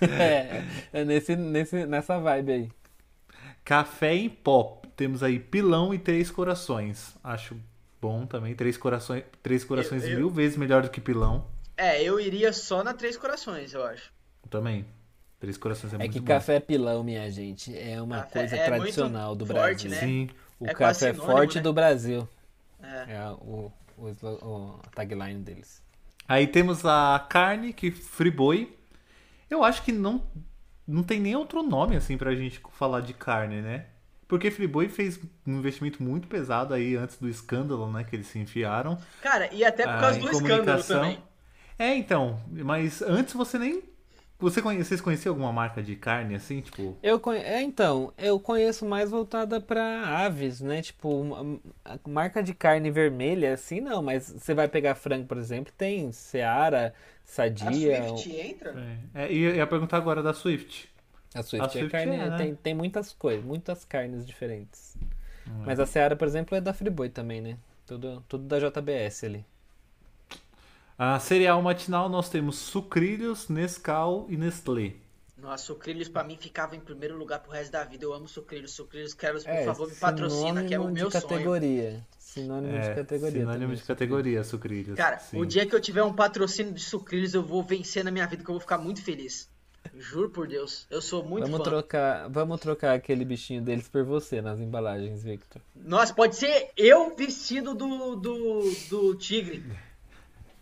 [0.00, 0.62] é,
[0.92, 2.68] é nesse, nesse, nessa vibe aí.
[3.64, 4.80] Café em pó.
[4.96, 7.16] Temos aí Pilão e Três Corações.
[7.24, 7.56] Acho
[8.00, 8.54] bom também.
[8.54, 11.46] Três Corações, três corações Eu- eu- mil vezes melhor do que Pilão.
[11.76, 14.12] É, eu iria só na Três Corações, eu acho.
[14.48, 14.84] Também.
[15.44, 16.24] Três Corações é, É muito que bom.
[16.24, 19.90] café pilão, minha gente, é uma Café coisa é muito tradicional do forte, Brasil.
[19.90, 19.96] né?
[20.00, 20.30] Sim.
[20.58, 21.62] O É café sinônimo, forte né?
[21.62, 22.28] do Brasil.
[22.82, 23.08] É.
[23.14, 24.06] É o, o,
[24.42, 25.82] o tagline deles.
[26.28, 28.76] Aí temos a carne, que Friboi.
[29.50, 30.22] Eu acho que não,
[30.86, 33.86] não tem nem outro nome assim pra gente falar de carne, né?
[34.28, 38.04] Porque Friboi fez um investimento muito pesado aí antes do escândalo, né?
[38.04, 38.98] Que eles se enfiaram.
[39.20, 41.22] Cara, e até por Ah, causa em do escândalo também.
[41.78, 42.40] É, então.
[42.48, 43.82] Mas antes você nem.
[44.44, 44.82] Você conhe...
[44.82, 46.60] Vocês conheciam alguma marca de carne assim?
[46.60, 46.96] Tipo.
[47.02, 47.40] Eu conhe...
[47.40, 50.82] é, então, eu conheço mais voltada pra aves, né?
[50.82, 55.36] Tipo, uma- a marca de carne vermelha, assim não, mas você vai pegar frango, por
[55.38, 56.92] exemplo, tem Seara, A
[57.24, 58.74] Sadia, Swift entra?
[59.14, 60.88] É, e eu ia perguntar agora da Swift.
[61.34, 62.36] a Swift, a Swift é carne, é, né?
[62.36, 64.96] tem, tem muitas coisas, muitas carnes diferentes.
[65.46, 65.62] Hum.
[65.64, 67.56] Mas a Seara, por exemplo, é da Friboi também, né?
[67.86, 69.44] Tudo, tudo da JBS ali.
[70.98, 74.92] A cereal matinal nós temos sucrilhos, Nescau e Nestlé.
[75.36, 78.04] Nossa, sucrilhos pra mim ficava em primeiro lugar pro resto da vida.
[78.04, 78.70] Eu amo sucrilhos.
[78.72, 81.22] Sucrilhos, quero, por É, favor, me patrocina, que é o sinônimo meu de sonho.
[81.28, 82.06] categoria.
[82.18, 83.40] Sinônimo de É, categoria.
[83.40, 84.96] sinônimo também, de categoria, sucrilhos.
[84.96, 85.38] Cara, sim.
[85.38, 88.42] o dia que eu tiver um patrocínio de sucrilhos, eu vou vencer na minha vida,
[88.42, 89.50] que eu vou ficar muito feliz.
[89.98, 90.86] Juro por Deus.
[90.90, 91.64] Eu sou muito Vamos fã.
[91.64, 95.60] trocar, vamos trocar aquele bichinho deles por você nas embalagens, Victor.
[95.76, 99.62] Nossa, pode ser eu vestido do, do, do tigre.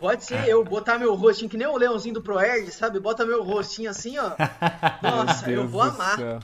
[0.03, 2.99] Pode ser eu, botar meu rostinho, que nem o leãozinho do Proerd, sabe?
[2.99, 4.33] Bota meu rostinho assim, ó.
[5.01, 6.19] Nossa, eu vou amar.
[6.19, 6.41] céu.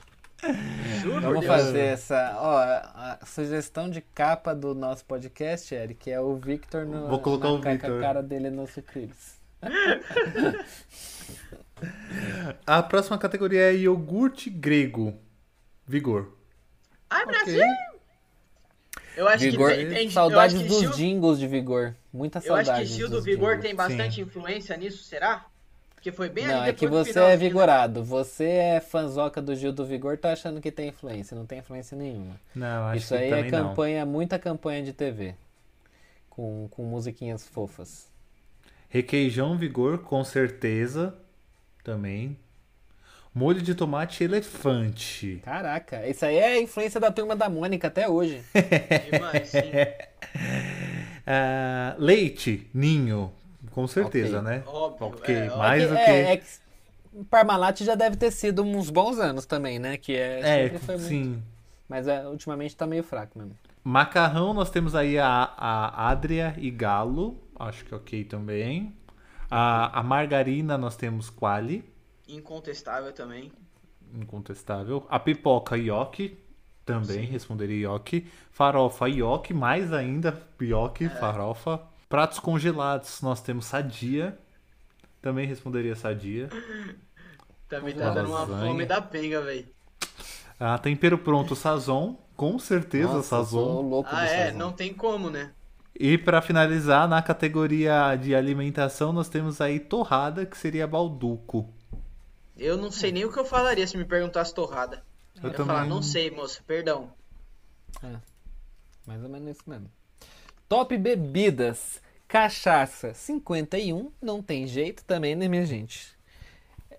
[1.01, 1.47] Juro Vamos Deus.
[1.47, 7.09] fazer essa, ó, a sugestão de capa do nosso podcast, Eric, é o Victor no,
[7.09, 7.91] Vou colocar na o Victor.
[7.91, 9.37] com a cara dele no sucrilhos.
[12.65, 15.19] A próxima categoria é iogurte grego.
[15.85, 16.33] Vigor.
[17.11, 17.65] Ai, Brasil!
[19.19, 21.95] Eu acho Vigor, que tem, tem saudades eu acho que se dos jingles de Vigor.
[22.13, 22.71] Muita Eu saudade.
[22.71, 23.63] acho que o do Vigor jingles.
[23.63, 25.47] tem bastante influência nisso, será?
[25.95, 27.37] Porque foi bem Não, ali é que você é finalzinho, né?
[27.37, 28.05] vigorado.
[28.05, 31.37] Você é fanzoca do Gil do Vigor, tá achando que tem influência.
[31.37, 32.41] Não tem influência nenhuma.
[32.55, 33.69] Não, acho Isso que aí é também não.
[33.71, 35.35] campanha, muita campanha de TV.
[36.31, 38.09] Com, com musiquinhas fofas.
[38.89, 41.13] Requeijão Vigor, com certeza.
[41.83, 42.39] Também.
[43.35, 45.41] Molho de tomate elefante.
[45.45, 48.43] Caraca, isso aí é a influência da turma da Mônica até hoje.
[49.11, 49.71] Demais, sim.
[51.27, 53.33] Ah, leite, ninho.
[53.73, 54.51] Com certeza, Ok.
[54.51, 54.63] né?
[54.67, 56.11] Óbvio, Ok, é, mais é do que, que.
[56.11, 56.43] é, é
[57.31, 59.97] Parmalat já deve ter sido uns bons anos também, né?
[59.97, 61.43] Que é, É, foi muito- sim.
[61.89, 63.57] Mas é, ultimamente tá meio fraco mesmo.
[63.85, 67.39] Macarrão, nós temos aí a, a Adria e Galo.
[67.59, 68.93] Acho que ok também.
[69.51, 71.85] A, a margarina, nós temos Quali.
[72.29, 73.51] Incontestável também.
[74.15, 75.07] Incontestável.
[75.09, 76.39] A pipoca Yoki.
[76.85, 78.27] Também responderia Yoki.
[78.51, 81.09] Farofa Yoki, mais ainda Yoki, É.
[81.11, 81.81] farofa.
[82.09, 84.39] Pratos congelados, nós temos Sadia.
[85.21, 86.49] Também responderia Sadia.
[87.69, 89.67] Também tá dando uma fome da penga, velho.
[90.59, 92.17] Ah, tempero pronto, Sazon.
[92.35, 94.05] Com certeza, Nossa, Sazon.
[94.07, 94.59] Ah, é, Sazon.
[94.59, 95.53] não tem como, né?
[95.95, 101.69] E para finalizar, na categoria de alimentação, nós temos aí torrada, que seria balduco.
[102.59, 105.05] Eu não sei nem o que eu falaria se me perguntasse torrada.
[105.37, 107.13] Eu ia também falar, não sei, moça, perdão.
[109.07, 109.91] Mais ou menos isso mesmo.
[110.69, 112.03] Top bebidas.
[112.27, 116.15] Cachaça 51, não tem jeito também, né, minha gente?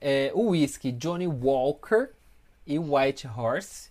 [0.01, 2.09] É, o whisky Johnny Walker
[2.65, 3.88] e White Horse.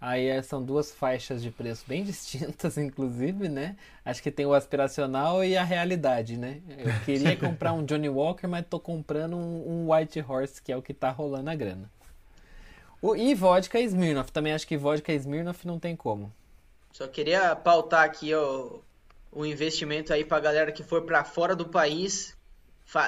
[0.00, 3.76] Aí é, são duas faixas de preço bem distintas, inclusive, né?
[4.04, 6.62] Acho que tem o aspiracional e a realidade, né?
[6.78, 10.76] Eu queria comprar um Johnny Walker, mas tô comprando um, um White Horse, que é
[10.76, 11.90] o que tá rolando a grana.
[13.02, 14.32] O, e vodka Smirnoff.
[14.32, 16.32] Também acho que vodka Smirnoff não tem como.
[16.92, 18.78] Só queria pautar aqui ó,
[19.30, 22.36] o investimento aí pra galera que for pra fora do país.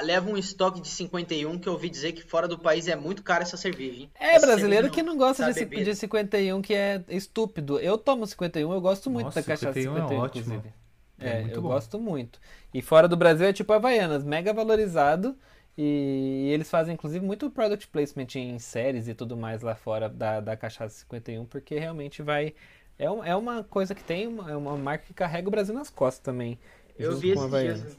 [0.03, 3.23] Leva um estoque de 51, que eu ouvi dizer que fora do país é muito
[3.23, 4.11] caro essa cerveja, hein?
[4.19, 5.85] É Essa brasileiro que não gosta de, bebida.
[5.85, 7.79] de 51, que é estúpido.
[7.81, 10.41] Eu tomo 51, eu gosto muito Nossa, da cachaça 51 é 51, ótimo.
[10.55, 10.75] inclusive.
[11.19, 11.69] É É, muito eu bom.
[11.69, 12.41] gosto muito.
[12.73, 15.37] E fora do Brasil é tipo Havaianas, mega valorizado.
[15.77, 20.39] E eles fazem inclusive muito product placement em séries e tudo mais lá fora da,
[20.41, 22.55] da cachaça 51, porque realmente vai.
[22.99, 25.75] É, um- é uma coisa que tem, uma, é uma marca que carrega o Brasil
[25.75, 26.59] nas costas também.
[26.99, 27.81] Eu vi com esses Havaianas.
[27.83, 27.99] dias.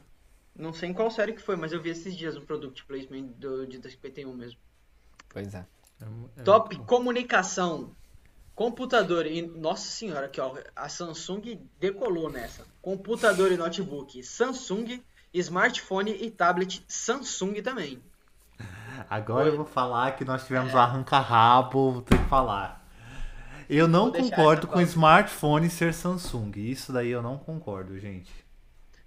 [0.56, 3.26] Não sei em qual série que foi, mas eu vi esses dias um product placement
[3.38, 4.58] do, de 51 mesmo.
[5.28, 5.66] Pois é.
[6.44, 7.90] Top comunicação.
[8.54, 9.42] Computador e.
[9.42, 10.54] Nossa senhora, aqui ó.
[10.76, 12.64] A Samsung decolou nessa.
[12.80, 15.02] Computador e notebook Samsung.
[15.32, 18.00] Smartphone e tablet Samsung também.
[19.10, 22.84] Agora eu vou falar que nós tivemos o arranca-rabo, vou ter que falar.
[23.68, 26.52] Eu não concordo com smartphone ser Samsung.
[26.56, 28.43] Isso daí eu não concordo, gente.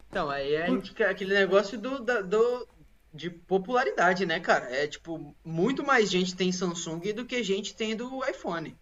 [0.10, 0.68] Então, aí é
[1.10, 2.68] aquele negócio do, do,
[3.14, 4.66] de popularidade, né, cara?
[4.76, 8.78] É tipo, muito mais gente tem Samsung do que gente tem do iPhone.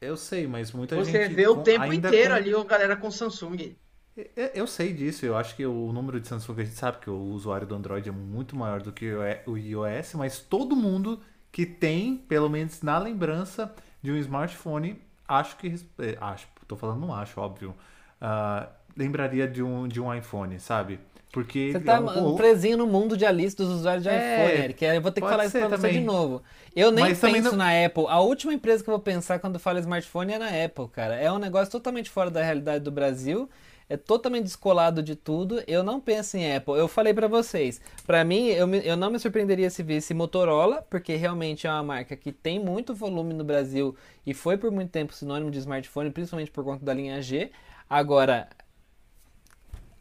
[0.00, 1.34] Eu sei, mas muita Você gente.
[1.34, 3.76] vê o tempo inteiro com- ali a galera com Samsung.
[4.16, 7.18] Eu- sei disso, eu acho que o número de Samsung a gente sabe que o
[7.18, 9.12] usuário do Android é muito maior do que
[9.46, 15.56] o iOS, mas todo mundo que tem, pelo menos na lembrança de um smartphone, acho
[15.56, 15.66] que.
[15.98, 17.74] é, Acho, tô falando não acho, óbvio.
[18.20, 20.98] ah, lembraria de um, de um iPhone, sabe?
[21.32, 21.72] Porque.
[21.72, 24.84] Você tá é um- presinho no mundo de Alice dos usuários de É, iPhone, Eric.
[24.84, 26.04] Eu vou ter que falar isso pra você de também.
[26.04, 26.42] novo.
[26.76, 28.04] Eu nem Mas também penso não- na Apple.
[28.08, 31.16] A última empresa que eu vou pensar quando falo smartphone é na Apple, cara.
[31.16, 33.50] É um negócio totalmente fora da realidade do Brasil.
[33.88, 35.60] É totalmente descolado de tudo.
[35.66, 36.74] Eu não penso em Apple.
[36.74, 37.80] Eu falei pra vocês.
[38.06, 41.82] Pra mim, eu, me- eu não me surpreenderia se visse Motorola, porque realmente é uma
[41.82, 46.10] marca que tem muito volume no Brasil e foi por muito tempo sinônimo de smartphone,
[46.10, 47.50] principalmente por conta da linha G.
[47.90, 48.48] Agora,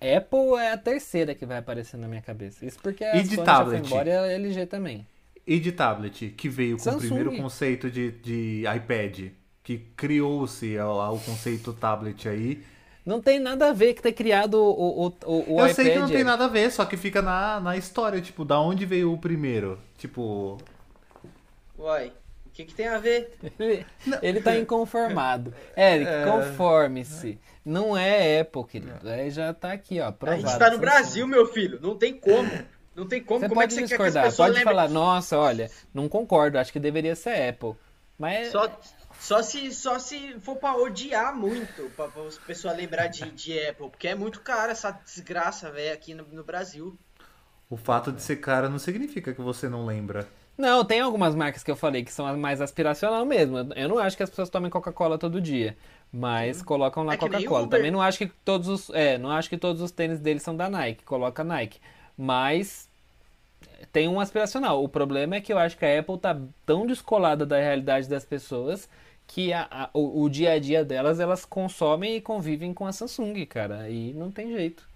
[0.03, 2.65] Apple é a terceira que vai aparecer na minha cabeça.
[2.65, 3.83] Isso porque a E de Sony tablet?
[3.83, 5.07] já foi embora e a LG também.
[5.45, 6.97] E de tablet, que veio com Samsung.
[6.97, 9.31] o primeiro conceito de, de iPad,
[9.63, 12.63] que criou-se o, o conceito tablet aí.
[13.05, 15.73] Não tem nada a ver que ter criado o, o, o, o eu iPad.
[15.75, 18.59] sei que não tem nada a ver, só que fica na, na história, tipo, da
[18.59, 19.77] onde veio o primeiro?
[19.97, 20.57] Tipo,
[21.77, 22.13] Uai,
[22.45, 23.33] o que, que tem a ver?
[23.59, 23.85] Ele,
[24.21, 25.53] ele tá inconformado.
[25.75, 26.25] Eric, É.
[26.25, 27.39] conforme-se.
[27.65, 29.07] Não é Apple, querido.
[29.09, 30.07] Aí já tá aqui, ó.
[30.07, 30.41] A Provado.
[30.41, 30.77] gente tá no.
[30.77, 31.79] Brasil, meu filho.
[31.81, 32.49] Não tem como.
[32.95, 33.39] Não tem como.
[33.39, 35.71] Você como é pode que você quer que as discordar, pessoas pode falar, nossa, olha,
[35.93, 37.73] não concordo, acho que deveria ser Apple.
[38.19, 38.79] Mas Só,
[39.19, 43.57] só, se, só se for pra odiar muito, pra, pra as pessoas lembrar de, de
[43.67, 43.89] Apple.
[43.89, 46.95] Porque é muito caro essa desgraça, velho, aqui no, no Brasil.
[47.69, 50.27] o fato de ser cara não significa que você não lembra.
[50.55, 53.57] Não, tem algumas marcas que eu falei que são as mais aspiracional mesmo.
[53.57, 55.75] Eu- Eu não acho que as pessoas tomem Coca-Cola todo dia.
[56.13, 57.67] Mas colocam lá É Coca-Cola.
[57.67, 60.55] Também não acho que todos os, é, não acho que todos os tênis deles são
[60.55, 61.79] da Nike, coloca Nike.
[62.15, 62.87] Mas
[63.91, 64.83] tem um aspiracional.
[64.83, 68.23] O problema é que eu acho que a Apple tá tão descolada da realidade das
[68.25, 68.87] pessoas
[69.27, 72.91] que a- a- o, o dia a dia delas, elas consomem e convivem com a
[72.91, 73.89] Samsung, cara.
[73.89, 74.87] E não tem jeito.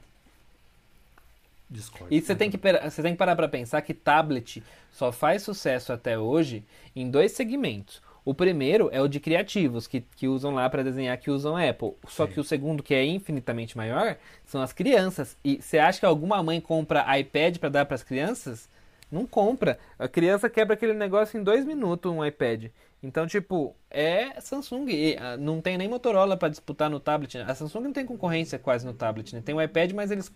[1.70, 2.14] Discord.
[2.16, 5.92] E você tem que, você tem que parar pra pensar que tablet só faz sucesso
[5.92, 6.64] até hoje
[6.96, 8.02] em dois segmentos.
[8.28, 11.94] O primeiro é o de criativos, que, que usam lá pra desenhar, que usam Apple.
[12.10, 12.34] Só Sim.
[12.34, 15.38] que o segundo, que é infinitamente maior, são as crianças.
[15.46, 18.68] E você acha que alguma mãe compra iPad pra dar pras crianças?
[19.10, 19.80] Não compra.
[19.98, 22.66] A criança quebra aquele negócio em dois minutos, um iPad.
[23.02, 24.90] Então, tipo, é Samsung.
[24.90, 27.38] E, ah, não tem nem Motorola pra disputar no tablet.
[27.38, 29.42] A Samsung não tem concorrência quase no tablet, né?
[29.42, 30.30] Tem o iPad, mas eles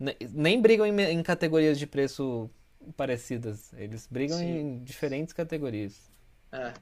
[0.00, 2.48] ne- nem brigam em, em categorias de preço
[2.96, 3.70] parecidas.
[3.76, 4.60] Eles brigam Sim.
[4.60, 6.10] em diferentes categorias.
[6.50, 6.72] É.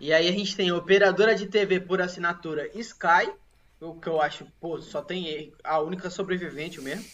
[0.00, 3.32] E aí a gente tem operadora de TV por assinatura Sky,
[3.80, 7.04] o que eu acho, pô, só tem a única sobrevivente mesmo.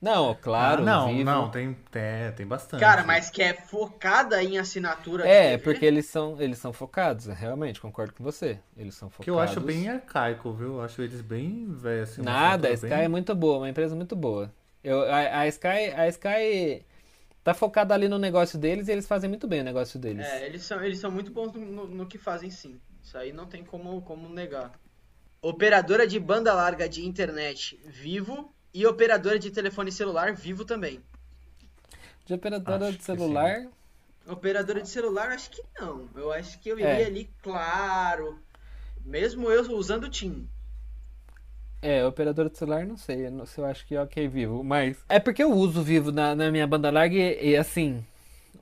[0.00, 1.24] Não, claro, Ah, não, Vivo.
[1.24, 2.80] não, tem, tem, tem bastante.
[2.80, 7.80] Cara, mas que é focada em assinatura É, porque eles são, eles são focados, realmente,
[7.80, 8.58] concordo com você.
[8.76, 9.24] Eles são focados.
[9.24, 10.74] Que eu acho bem arcaico, viu?
[10.74, 12.02] Eu acho eles bem velho.
[12.02, 14.52] Assim, Nada, a Sky bem- é muito boa, uma empresa muito boa.
[14.82, 16.84] Eu, a, a Sky, a Sky
[17.44, 20.26] tá focada ali no negócio deles e eles fazem muito bem o negócio deles.
[20.26, 22.80] É, eles são, eles são muito bons no, no- que fazem sim.
[23.02, 24.72] Isso aí não tem como, como negar.
[25.42, 31.02] Operadora de banda larga de internet Vivo e operadora de telefone celular Vivo também.
[32.24, 33.66] De operadora Acho de celular,
[34.26, 36.08] Operadora de celular, acho que não.
[36.14, 37.06] Eu acho que eu iria É.
[37.06, 38.38] ali, claro.
[39.04, 40.48] Mesmo eu usando o TIM.
[41.86, 43.26] É, operadora de celular, não sei.
[43.26, 44.64] eu Não sei, eu acho que é ok vivo.
[44.64, 44.96] Mas.
[45.08, 48.04] É porque eu uso vivo na, na minha banda larga e, e, assim.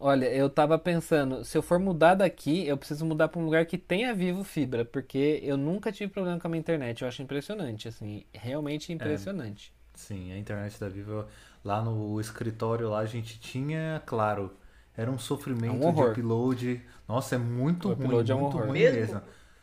[0.00, 3.64] Olha, eu tava pensando, se eu for mudar daqui, eu preciso mudar pra um lugar
[3.66, 7.02] que tenha vivo fibra, porque eu nunca tive problema com a minha internet.
[7.02, 9.72] Eu acho impressionante, assim, realmente impressionante.
[9.94, 11.24] Sim, a internet da Vivo,
[11.64, 14.50] lá no escritório lá a gente tinha, claro,
[14.96, 16.10] era um sofrimento É um de horror.
[16.12, 16.82] upload.
[17.06, 18.68] Nossa, é muito O ruim, upload é um muito horror.
[18.70, 19.22] ruim Mesmo- mesmo.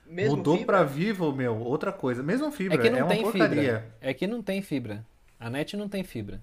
[0.09, 0.77] Mesmo Mudou fibra?
[0.77, 2.23] pra Vivo, meu, outra coisa.
[2.23, 3.61] Mesmo fibra, É que não uma tem porcaria.
[3.61, 3.97] fibra.
[4.01, 5.05] É que não tem fibra.
[5.39, 6.41] A net não tem fibra.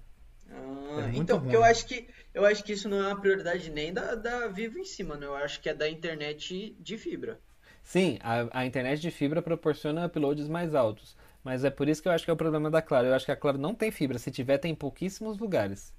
[0.49, 3.69] Ah, É então, porque eu acho que eu acho que isso não é uma prioridade
[3.71, 5.25] nem da, da Vivo em cima, né?
[5.25, 7.39] Eu acho que é da internet de fibra.
[7.83, 11.15] Sim, a, a internet de fibra proporciona uploads mais altos.
[11.43, 13.07] Mas é por isso que eu acho que é o problema da Claro.
[13.07, 14.19] Eu acho que a Claro não tem fibra.
[14.19, 15.93] Se tiver, tem em pouquíssimos lugares.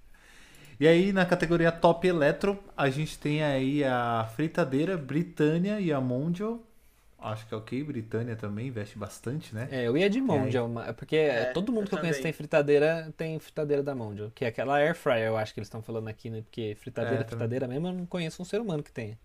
[0.81, 6.01] E aí, na categoria Top Eletro, a gente tem aí a Fritadeira, Britânia e a
[6.01, 6.63] Mondial.
[7.19, 9.71] Acho que é ok, Britânia também investe bastante, né?
[9.71, 12.23] É, eu ia de Mondial, ma- porque É, todo mundo eu que eu conheço também.
[12.23, 15.67] tem fritadeira, tem fritadeira da Mondial, que é aquela air fryer, eu acho que eles
[15.69, 16.41] estão falando aqui, né?
[16.43, 17.49] Porque fritadeira, É, também.
[17.49, 19.19] fritadeira mesmo, eu não conheço um ser humano que tenha.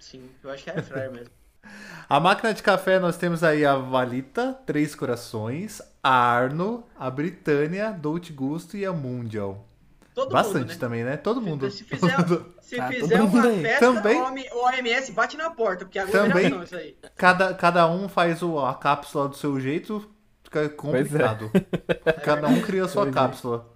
[0.00, 1.32] Sim, eu acho que é air fryer mesmo.
[2.08, 7.92] A máquina de café, nós temos aí a Valita, Três Corações, a Arno, a Britânia,
[7.92, 9.66] Dolce Gusto e a Mundial.
[10.14, 10.76] Todo Bastante mundo, né?
[10.76, 11.16] também, né?
[11.16, 11.70] Todo mundo.
[11.70, 12.16] Se fizer,
[12.60, 14.20] se Tá, fizer todo mundo uma festa, Também.
[14.20, 16.46] o OM- o OMS bate na porta, porque é Também.
[16.46, 16.96] aglomeração isso aí.
[17.16, 20.10] Cada, cada um faz o- a cápsula do seu jeito,
[20.42, 21.50] fica complicado.
[22.24, 23.18] Cada um cria a sua Pois é.
[23.18, 23.66] cápsula.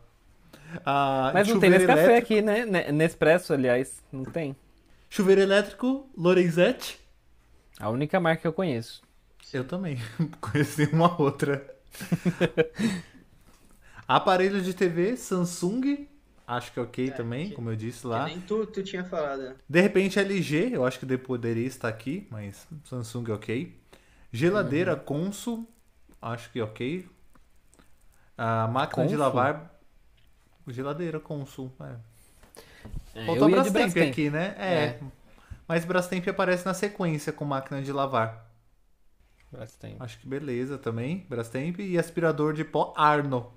[0.85, 2.67] Ah, Mas não tem chuveiro nesse café elétrico- aqui, né?
[2.67, 4.57] Ne- Nespresso, aliás, não tem.
[5.09, 6.99] Chuveiro elétrico, Lorenzetti.
[7.79, 9.01] A única marca que eu conheço.
[9.53, 9.99] Eu também.
[10.41, 11.65] Conheci uma outra.
[14.07, 16.07] Aparelho de TV, Samsung.
[16.47, 18.27] Acho que é ok também, que- como eu disse lá.
[18.27, 19.41] nem tu, tu tinha falado.
[19.43, 19.57] né?
[19.69, 23.81] De repente LG, eu acho que de- poderia estar aqui, mas Samsung é ok.
[24.33, 25.67] Geladeira Consul,
[26.21, 27.09] acho que é ok.
[28.37, 29.19] A máquina de Consul?
[29.27, 29.81] lavar.
[30.69, 31.73] Geladeira Consul.
[31.81, 31.97] É.
[33.15, 34.11] É, Faltou de Brastemp Brastemp.
[34.11, 34.55] aqui, né?
[34.59, 34.75] É.
[34.75, 35.01] É.
[35.69, 38.51] Mas Brastemp aparece na sequência com máquina de lavar.
[39.51, 39.97] Brastemp.
[40.03, 41.25] Acho que beleza também.
[41.29, 43.51] Brastemp e aspirador de pó Arno.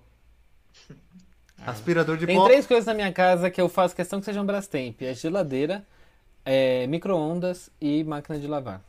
[1.66, 2.46] Aspirador de Tem pó.
[2.46, 5.02] três coisas na minha casa que eu faço questão que sejam Brastemp.
[5.02, 5.84] É geladeira,
[6.46, 8.82] é, micro-ondas e máquina de lavar.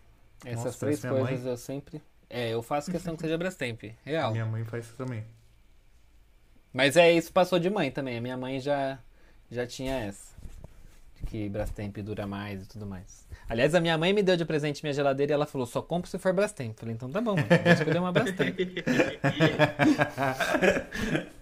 [0.45, 2.01] Essas Nossa, três coisas eu sempre...
[2.31, 3.85] É, eu faço questão que seja Brastemp.
[4.05, 4.33] Real.
[4.33, 5.25] Minha mãe faz isso também.
[6.73, 8.19] Mas é isso passou de mãe também.
[8.19, 8.99] A minha mãe já,
[9.51, 10.37] já tinha essa.
[11.17, 13.27] De que Brastemp dura mais e tudo mais.
[13.49, 16.11] Aliás, a minha mãe me deu de presente minha geladeira e ela falou, só compro
[16.11, 16.79] se for Brastemp.
[16.79, 17.47] Falei, então tá bom, mãe.
[17.65, 18.57] Vou escolher uma Brastemp.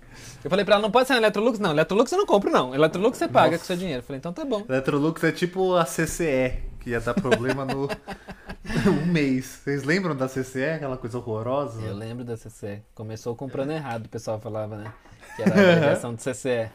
[0.47, 1.59] Eu falei pra ela, não pode ser um Electrolux?
[1.59, 2.73] Não, Electrolux eu não compro, não.
[2.73, 3.59] Electrolux você paga Nossa.
[3.59, 3.99] com seu dinheiro.
[3.99, 4.65] Eu falei, então tá bom.
[4.69, 7.89] Electrolux é tipo a CCE, que ia dar problema no
[8.89, 9.45] um mês.
[9.65, 10.63] Vocês lembram da CCE?
[10.77, 11.83] Aquela coisa horrorosa?
[11.83, 12.81] Eu lembro da CCE.
[12.95, 14.93] Começou comprando errado, o pessoal falava, né?
[15.35, 16.71] Que era a abreviação de CCE.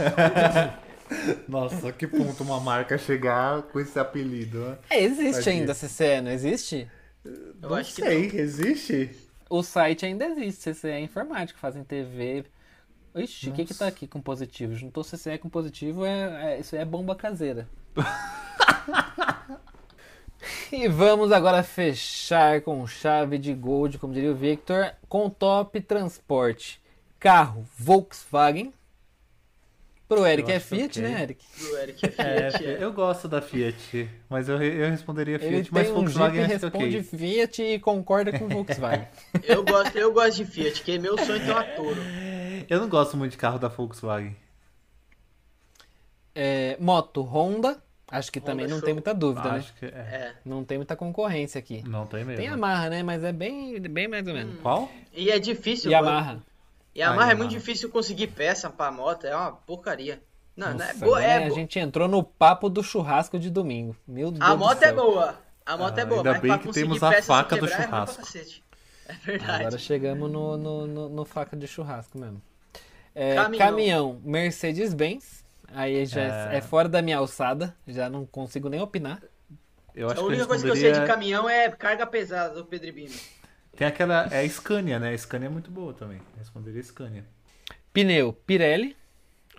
[1.46, 4.78] Nossa, que ponto uma marca chegar com esse apelido, né?
[4.90, 6.90] É, existe ainda a CCE, não existe?
[7.24, 9.10] Eu Não acho que sei, existe?
[9.48, 12.46] O site ainda existe, CCE Informática, fazem TV.
[13.14, 14.74] Ixi, o que que tá aqui com positivo?
[14.74, 17.68] Juntou CCE com positivo, é, é- isso é bomba caseira.
[20.72, 26.80] e vamos agora fechar com chave de gold, como diria o Victor, com top transporte.
[27.20, 28.72] Carro Volkswagen.
[30.08, 31.02] Pro Eric Eu é acho Fiat, ok.
[31.10, 31.44] né, Eric?
[31.58, 32.84] Do Eric é É, Fiat, é.
[32.84, 36.40] eu gosto da Fiat, mas eu, eu responderia Ele Fiat, mas tem um Jeep Volkswagen
[36.40, 37.18] acho que é responde ok.
[37.18, 39.06] Fiat e concorda com Volkswagen.
[39.44, 41.96] Eu gosto, eu gosto de Fiat, que é meu sonho ter uma Toro.
[42.68, 44.36] Eu não gosto muito de carro da Volkswagen.
[46.34, 48.84] É, moto Honda, acho que também Honda não show.
[48.86, 49.58] tem muita dúvida, né?
[49.58, 49.88] Acho que é.
[49.88, 50.34] É.
[50.44, 51.82] Não tem muita concorrência aqui.
[51.86, 52.36] Não tem mesmo.
[52.40, 53.02] Tem Yamaha, né?
[53.02, 54.58] Mas é bem, bem mais ou menos.
[54.62, 54.90] Qual?
[55.12, 55.90] E é difícil.
[55.90, 56.38] Yamaha.
[56.96, 57.58] Yamaha Ah, é muito Yamaha.
[57.60, 60.22] difícil conseguir peça pra moto, é uma porcaria.
[60.56, 63.38] Não, não é Nossa, boa, agora é a bo- gente entrou no papo do churrasco
[63.38, 63.96] de domingo.
[64.06, 65.38] Meu Deus A do moto é boa.
[65.64, 67.68] A moto é Ah, boa, ainda mas bem pra que temos a faca do é
[67.68, 68.16] churrasco.
[68.18, 68.62] cacete.
[69.08, 69.52] É verdade.
[69.64, 72.40] Agora chegamos no, no, no- no faca de churrasco mesmo.
[73.14, 73.66] É, Caminhão.
[73.66, 75.44] caminhão, Mercedes-Benz.
[75.68, 76.54] Aí já é...
[76.54, 76.58] É.
[76.58, 77.74] é fora da minha alçada.
[77.86, 79.22] Já não consigo nem opinar.
[79.94, 82.54] Eu acho a que única eu coisa que eu sei de caminhão é carga pesada
[82.54, 83.14] do Pedribino.
[83.76, 84.26] Tem aquela...
[84.30, 85.12] É a Scania, né?
[85.12, 86.20] A Scania é muito boa também.
[86.38, 87.24] Responderia Scania.
[87.92, 88.96] Pneu, Pirelli.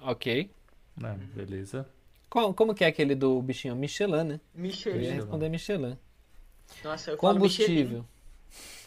[0.02, 0.50] Ok.
[0.98, 1.88] Né, beleza.
[2.30, 3.76] Como, como que é aquele do bichinho?
[3.76, 4.40] Michelin, né?
[4.56, 5.10] Eu ia Michelin.
[5.12, 5.98] responder Michelin.
[6.84, 7.68] Nossa, eu falo Michelin.
[7.68, 8.06] Combustível.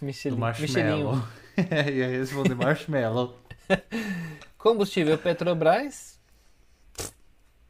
[0.00, 0.36] Do Michelin.
[0.36, 1.14] Marshmallow.
[1.56, 1.94] Michelinho.
[1.96, 3.36] Ia responder Marshmallow.
[4.66, 6.18] Combustível Petrobras.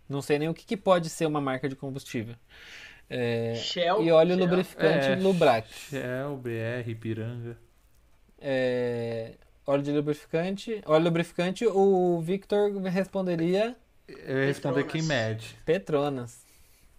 [0.09, 2.35] Não sei nem o que, que pode ser uma marca de combustível.
[3.11, 4.03] É, Shell.
[4.03, 4.39] e óleo Shell.
[4.47, 5.69] lubrificante É, Lubrac.
[5.71, 7.59] Shell, BR, Piranga.
[8.41, 9.35] É,
[9.67, 10.81] óleo de lubrificante.
[10.87, 13.77] Óleo lubrificante, o Victor responderia
[14.09, 14.93] Eu ia responder Petronas.
[14.93, 15.59] quem mede.
[15.67, 16.47] Petronas.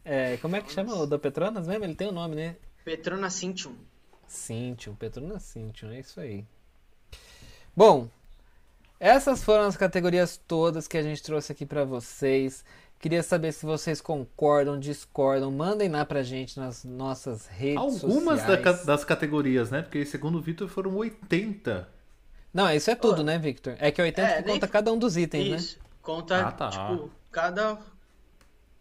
[0.05, 1.83] É, como é que chama o da Petronas mesmo?
[1.83, 2.55] Ele tem o nome, né?
[2.85, 3.75] Petrona Cintium.
[4.27, 6.45] Cintium, Petronas Cintium, é isso aí.
[7.75, 8.07] Bom,
[8.99, 12.63] essas foram as categorias todas que a gente trouxe aqui pra vocês.
[12.99, 15.51] Queria saber se vocês concordam, discordam.
[15.51, 18.61] Mandem lá pra gente nas nossas redes Algumas sociais.
[18.63, 19.83] ca- das categorias, né?
[19.83, 21.87] Porque segundo o Vitor foram 80.
[22.51, 23.75] Não, isso é tudo, né, Victor?
[23.79, 25.57] É que 80 É, que nem- conta cada um dos itens, né?
[25.57, 25.79] Isso.
[26.01, 26.69] Conta, Ah, tá.
[26.69, 27.77] tipo, cada.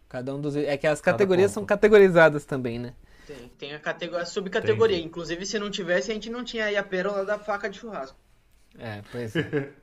[0.09, 0.73] Cada um dos itens.
[0.73, 2.93] É que as categorias são categorizadas também, né?
[3.27, 4.97] Tem, tem a categoria, a subcategoria.
[4.97, 8.17] Inclusive, se não tivesse, a gente não tinha aí a pérola da faca de churrasco.
[8.79, 9.69] É, pois é.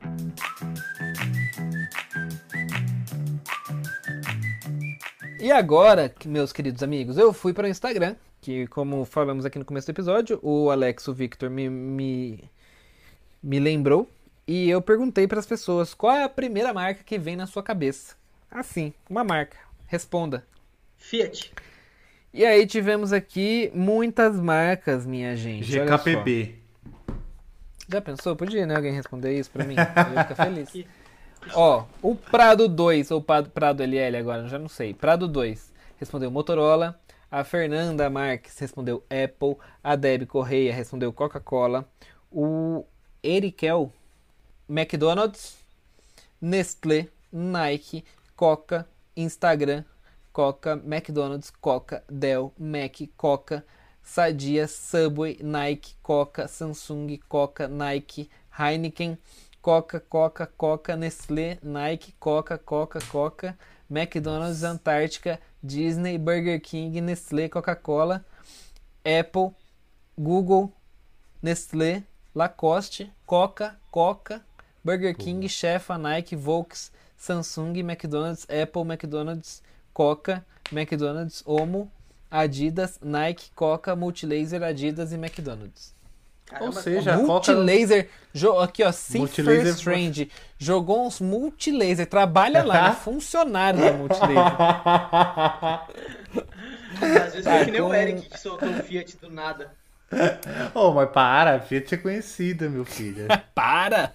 [5.45, 9.65] E agora, meus queridos amigos, eu fui para o Instagram, que como falamos aqui no
[9.67, 12.51] começo do episódio, o Alex, o Victor me, me,
[13.43, 14.09] me lembrou,
[14.47, 17.63] e eu perguntei para as pessoas qual é a primeira marca que vem na sua
[17.63, 18.17] cabeça.
[18.51, 19.59] Assim, uma marca.
[19.87, 20.47] Responda.
[20.97, 21.53] Fiat.
[22.33, 25.79] E aí tivemos aqui muitas marcas, minha gente.
[25.79, 25.99] olha só.
[25.99, 26.64] GKPB.
[27.89, 28.35] Já pensou?
[28.35, 28.77] Podia, né?
[28.77, 29.75] Alguém responder isso pra mim?
[29.79, 30.87] Eu ia ficar feliz.
[31.53, 34.95] Ó, o Prado 2, ou Prado, Prado LL agora, já não sei.
[34.95, 36.99] Prado 2 respondeu Motorola.
[37.31, 39.57] A Fernanda Marques respondeu Apple.
[39.83, 41.85] A Deb Correia respondeu Coca-Cola.
[42.31, 42.85] O
[43.23, 43.93] Erikel,
[44.69, 45.65] McDonald's.
[46.41, 48.05] Nestlé, Nike,
[48.37, 49.83] Coca, Instagram,
[50.31, 53.65] Coca, McDonald's, Coca, Dell, Mac, Coca,
[54.05, 58.29] Sadia, Subway, Nike, Coca, Samsung, Coca, Nike,
[58.59, 59.17] Heineken,
[59.63, 63.57] Coca, Coca, Coca, Nestlé, Nike, Coca, Coca, Coca,
[63.89, 68.25] McDonald's, Antártica, Disney, Burger King, Nestlé, Coca-Cola,
[69.05, 69.55] Apple,
[70.21, 70.71] Google,
[71.43, 74.43] Nestlé, Lacoste, Coca, Coca,
[74.85, 79.63] Burger King, Chefa, Nike, Volks, Samsung, McDonald's, Apple, McDonald's,
[79.95, 81.89] Coca, McDonald's, Omo,
[82.39, 85.95] Adidas, Nike, Coca, Multilaser, Adidas e McDonald's.
[86.47, 87.27] Caramba, Ou seja, a Coca...
[87.55, 93.93] Multilaser, jo- aqui ó, Multilaser- First Trend, jogou uns Multilaser, trabalha lá, é funcionário da
[93.93, 94.53] Multilaser.
[97.01, 99.71] Às vezes é que nem com- o Eric que soltou o Fiat do nada.
[100.75, 103.27] oh, mas para, a Fiat é conhecida, meu filho.
[103.55, 104.13] Para!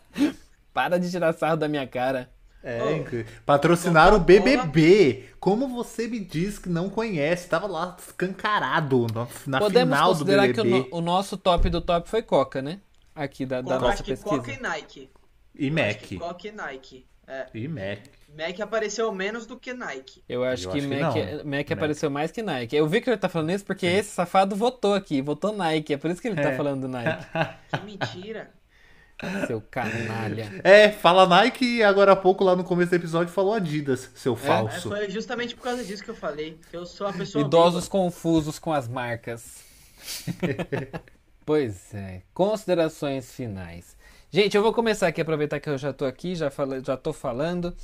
[0.74, 2.30] Para de tirar sarro da minha cara.
[2.64, 2.92] É, Oh.
[2.92, 3.26] incrível.
[3.46, 4.20] patrocinaram o.
[4.20, 5.30] BBB.
[5.40, 7.48] Como você me diz que não conhece?
[7.48, 10.90] Tava lá escancarado na, na Podemos final do considerar que o, BBB.
[10.92, 12.80] o nosso top do top foi Coca, né?
[13.16, 14.36] Aqui da, da Eu nossa acho que pesquisa.
[14.38, 15.10] Coca e Nike.
[15.56, 15.98] E Mac.
[16.00, 17.06] que Coca e Nike.
[17.28, 17.46] É.
[17.54, 18.00] E Mac.
[18.38, 20.24] Mac apareceu menos do que Nike.
[20.28, 21.22] Eu acho Eu que acho que Mac, não.
[21.38, 21.72] Mac Mac.
[21.72, 22.76] apareceu mais que Nike.
[22.76, 25.94] Eu vi que ele tá falando isso porque esse safado votou aqui, votou Nike.
[25.94, 26.58] É por isso que ele tá É.
[26.58, 27.26] falando do Nike.
[27.70, 28.52] Que mentira.
[29.48, 30.62] Seu canalha.
[30.64, 34.34] É, fala Nike e agora há pouco lá no começo do episódio falou Adidas, seu
[34.34, 34.90] É, falso.
[34.90, 36.58] foi justamente por causa disso que eu falei.
[36.70, 37.44] Que eu sou uma pessoa.
[37.44, 39.64] Idosos confusos com as marcas.
[41.46, 43.98] Pois é, considerações finais.
[44.30, 47.12] Gente, eu vou começar aqui, aproveitar que eu já tô aqui, já, falei, já tô
[47.12, 47.76] falando.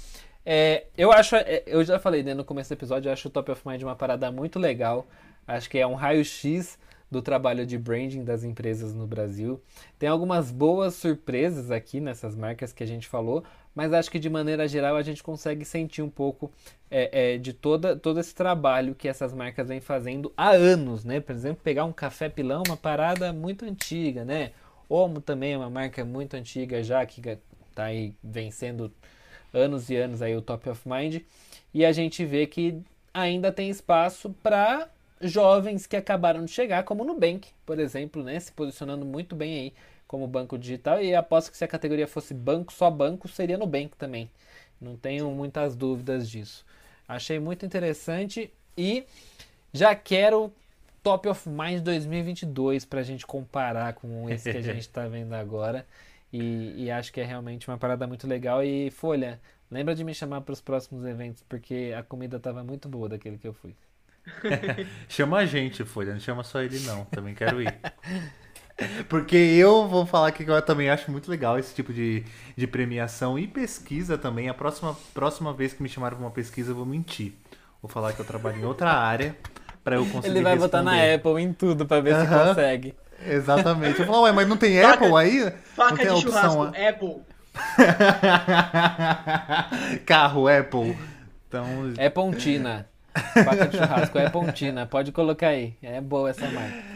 [0.45, 3.31] É, eu acho, é, eu já falei né, no começo do episódio, eu acho o
[3.31, 5.07] Top of Mind uma parada muito legal.
[5.47, 6.77] Acho que é um raio-x
[7.10, 9.62] do trabalho de branding das empresas no Brasil.
[9.97, 13.43] Tem algumas boas surpresas aqui nessas marcas que a gente falou,
[13.74, 16.51] mas acho que de maneira geral a gente consegue sentir um pouco
[16.89, 21.20] é, é, de toda, todo esse trabalho que essas marcas vêm fazendo há anos, né?
[21.20, 24.51] Por exemplo, pegar um café pilão, uma parada muito antiga, né?
[24.89, 27.22] Omo também é uma marca muito antiga já que
[27.70, 28.91] está aí vencendo
[29.53, 31.22] anos e anos aí o top of mind
[31.74, 32.82] e a gente vê que
[33.14, 34.89] ainda tem espaço para
[35.22, 39.59] jovens que acabaram de chegar, como o Nubank, por exemplo, né, se posicionando muito bem
[39.59, 39.74] aí
[40.07, 43.95] como banco digital e aposto que se a categoria fosse banco, só banco, seria Nubank
[43.97, 44.30] também.
[44.80, 46.66] Não tenho muitas dúvidas disso.
[47.07, 49.05] Achei muito interessante e
[49.74, 50.51] já quero
[51.01, 55.34] Top of Mind 2022 para a gente comparar com esse que a gente está vendo
[55.34, 55.86] agora.
[56.34, 58.63] E, e, acho que é realmente uma parada muito legal.
[58.63, 59.39] E Folha,
[59.72, 63.38] lembra de me chamar para os próximos eventos, porque a comida estava muito boa daquele
[63.38, 63.74] que eu fui.
[65.07, 67.73] chama a gente, Folha, não chama só ele não, também quero ir.
[69.07, 72.26] Porque eu vou falar que eu também acho muito legal esse tipo de,
[72.57, 74.49] de premiação e pesquisa também.
[74.49, 77.34] A próxima, próxima vez que me chamarem para uma pesquisa, eu vou mentir.
[77.82, 79.34] Vou falar que eu trabalho em outra área
[79.82, 80.78] para eu conseguir Ele vai responder.
[80.78, 82.21] botar na Apple em tudo para ver uh -huh.
[82.21, 82.93] se consegue.
[83.26, 83.99] Exatamente.
[83.99, 85.53] Eu falo, ué, mas não tem faca, Apple aí?
[85.63, 87.36] Faca não tem de opção, churrasco, Apple.
[90.05, 90.97] Carro, Apple.
[91.47, 91.93] Então...
[91.97, 92.88] É Pontina.
[93.43, 94.86] Faca de churrasco é Pontina.
[94.86, 95.76] Pode colocar aí.
[95.82, 96.95] É boa essa marca.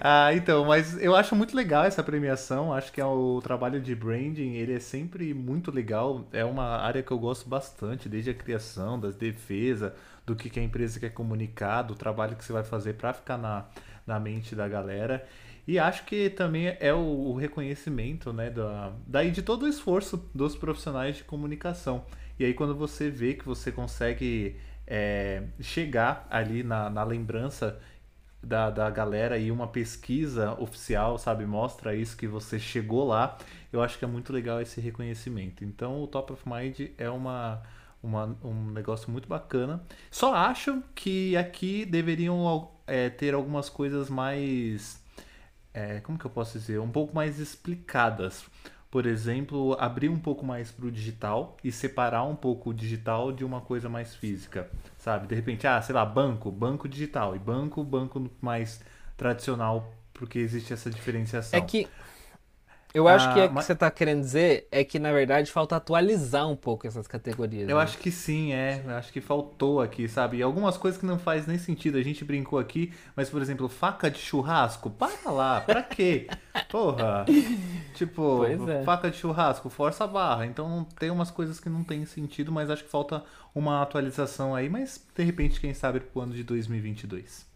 [0.00, 2.72] Ah, então, mas eu acho muito legal essa premiação.
[2.72, 6.26] Acho que é o trabalho de branding, ele é sempre muito legal.
[6.32, 9.92] É uma área que eu gosto bastante, desde a criação, das defesas,
[10.26, 13.36] do que, que a empresa quer comunicar, do trabalho que você vai fazer para ficar
[13.36, 13.66] na,
[14.06, 15.26] na mente da galera.
[15.66, 20.28] E acho que também é o, o reconhecimento, né, da, daí de todo o esforço
[20.34, 22.04] dos profissionais de comunicação.
[22.38, 24.56] E aí quando você vê que você consegue
[24.90, 27.80] é, chegar ali na, na lembrança
[28.42, 33.38] da, da galera e uma pesquisa oficial, sabe, mostra isso que você chegou lá.
[33.72, 35.64] Eu acho que é muito legal esse reconhecimento.
[35.64, 37.62] Então, o Top of Mind é uma,
[38.02, 39.80] uma um negócio muito bacana.
[40.10, 45.00] Só acho que aqui deveriam é, ter algumas coisas mais.
[45.72, 46.80] É, como que eu posso dizer?
[46.80, 48.44] Um pouco mais explicadas.
[48.90, 53.30] Por exemplo, abrir um pouco mais para o digital e separar um pouco o digital
[53.30, 54.68] de uma coisa mais física
[55.00, 55.26] sabe?
[55.26, 58.80] De repente, ah, sei lá, banco, banco digital e banco, banco mais
[59.16, 61.58] tradicional, porque existe essa diferenciação.
[61.58, 61.88] É que
[62.92, 63.64] eu acho ah, que é o mas...
[63.64, 67.68] que você está querendo dizer é que, na verdade, falta atualizar um pouco essas categorias.
[67.68, 67.82] Eu né?
[67.82, 68.82] acho que sim, é.
[68.84, 70.38] Eu acho que faltou aqui, sabe?
[70.38, 71.98] E algumas coisas que não faz nem sentido.
[71.98, 76.26] A gente brincou aqui, mas, por exemplo, faca de churrasco, para lá, pra quê?
[76.68, 77.24] Porra!
[77.94, 78.82] tipo, é.
[78.82, 80.46] faca de churrasco, força a barra.
[80.46, 83.22] Então tem umas coisas que não tem sentido, mas acho que falta
[83.54, 84.68] uma atualização aí.
[84.68, 87.49] Mas, de repente, quem sabe pro ano de 2022.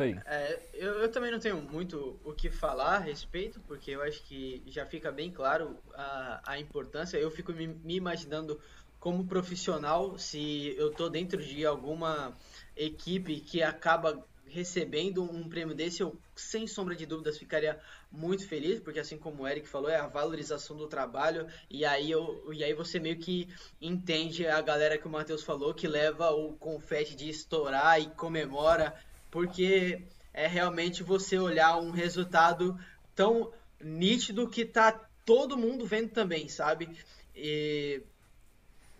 [0.00, 0.18] Aí.
[0.24, 4.22] É, eu, eu, também não tenho muito o que falar a respeito, porque eu acho
[4.22, 7.16] que já fica bem claro a, a importância.
[7.16, 8.60] Eu fico me, me imaginando
[8.98, 12.36] como profissional, se eu estou dentro de alguma
[12.76, 17.80] equipe que acaba recebendo um prêmio desse, eu sem sombra de dúvidas ficaria
[18.10, 22.10] muito feliz, porque assim como o Eric falou, é a valorização do trabalho, e aí,
[22.10, 23.48] eu, e aí você meio que
[23.80, 28.94] entende a galera que o Matheus falou, que leva o confete de estourar e comemora
[29.32, 32.78] porque é realmente você olhar um resultado
[33.16, 34.92] tão nítido que tá
[35.24, 36.88] todo mundo vendo também, sabe?
[37.34, 38.02] E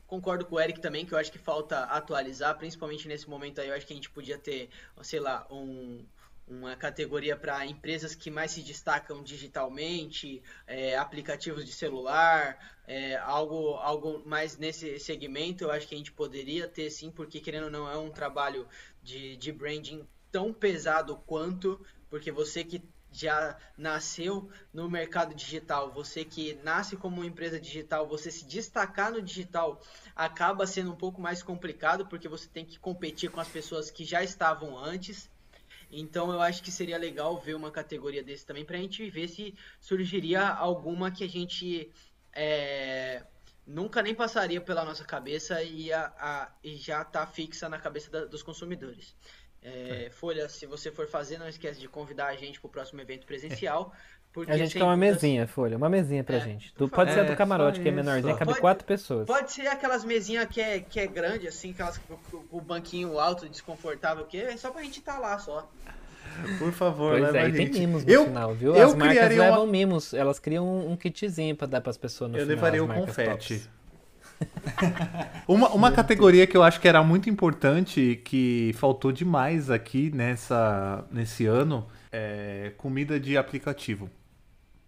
[0.07, 3.69] concordo com o Eric também, que eu acho que falta atualizar, principalmente nesse momento aí,
[3.69, 4.71] eu acho que a gente podia ter,
[5.03, 6.03] sei lá, um,
[6.49, 13.75] uma categoria para empresas que mais se destacam digitalmente, é, aplicativos de celular, é, algo,
[13.75, 17.71] algo mais nesse segmento, eu acho que a gente poderia ter sim, porque querendo ou
[17.71, 18.67] não é um trabalho
[19.03, 21.79] de, de branding tão pesado quanto,
[22.11, 22.83] porque você que
[23.13, 29.13] já nasceu no mercado digital, você que nasce como uma empresa digital, você se destacar
[29.13, 29.81] no digital
[30.17, 34.05] acaba sendo um pouco mais complicado, porque você tem que competir com as pessoas que
[34.05, 35.31] já estavam antes.
[35.91, 39.29] Então eu acho que seria legal ver uma categoria desse também para a gente ver
[39.29, 41.93] se surgiria alguma que a gente
[42.33, 43.23] é,
[43.67, 48.11] nunca nem passaria pela nossa cabeça e, a, a, e já está fixa na cabeça
[48.11, 49.15] da, dos consumidores.
[49.63, 53.01] É, Folha, se você for fazer, não esquece de convidar a gente para o próximo
[53.01, 53.93] evento presencial.
[54.33, 56.73] Porque a gente quer uma mesinha, Folha, uma mesinha pra é, gente.
[56.75, 59.27] Do, pode ser do camarote, que é menorzinha, cabe pode, quatro pessoas.
[59.27, 62.19] Pode ser aquelas mesinhas que é, que é grande, assim, aquelas com
[62.51, 65.71] o banquinho alto, desconfortável, que é só pra gente estar tá lá só.
[66.59, 67.79] Por favor, Pois leva é, a e tem gente.
[67.81, 68.75] mimos no eu, final, viu?
[68.75, 71.99] eu As marcas criaria uma- levam mimos, elas criam um, um kitzinho pra dar pras
[71.99, 72.55] pessoas no eu final.
[72.57, 73.31] levaria as o confete.
[73.59, 73.69] tops.
[75.47, 81.05] Uma, uma categoria que eu acho que era muito importante, que faltou demais aqui nessa,
[81.10, 84.09] nesse ano, é comida de aplicativo.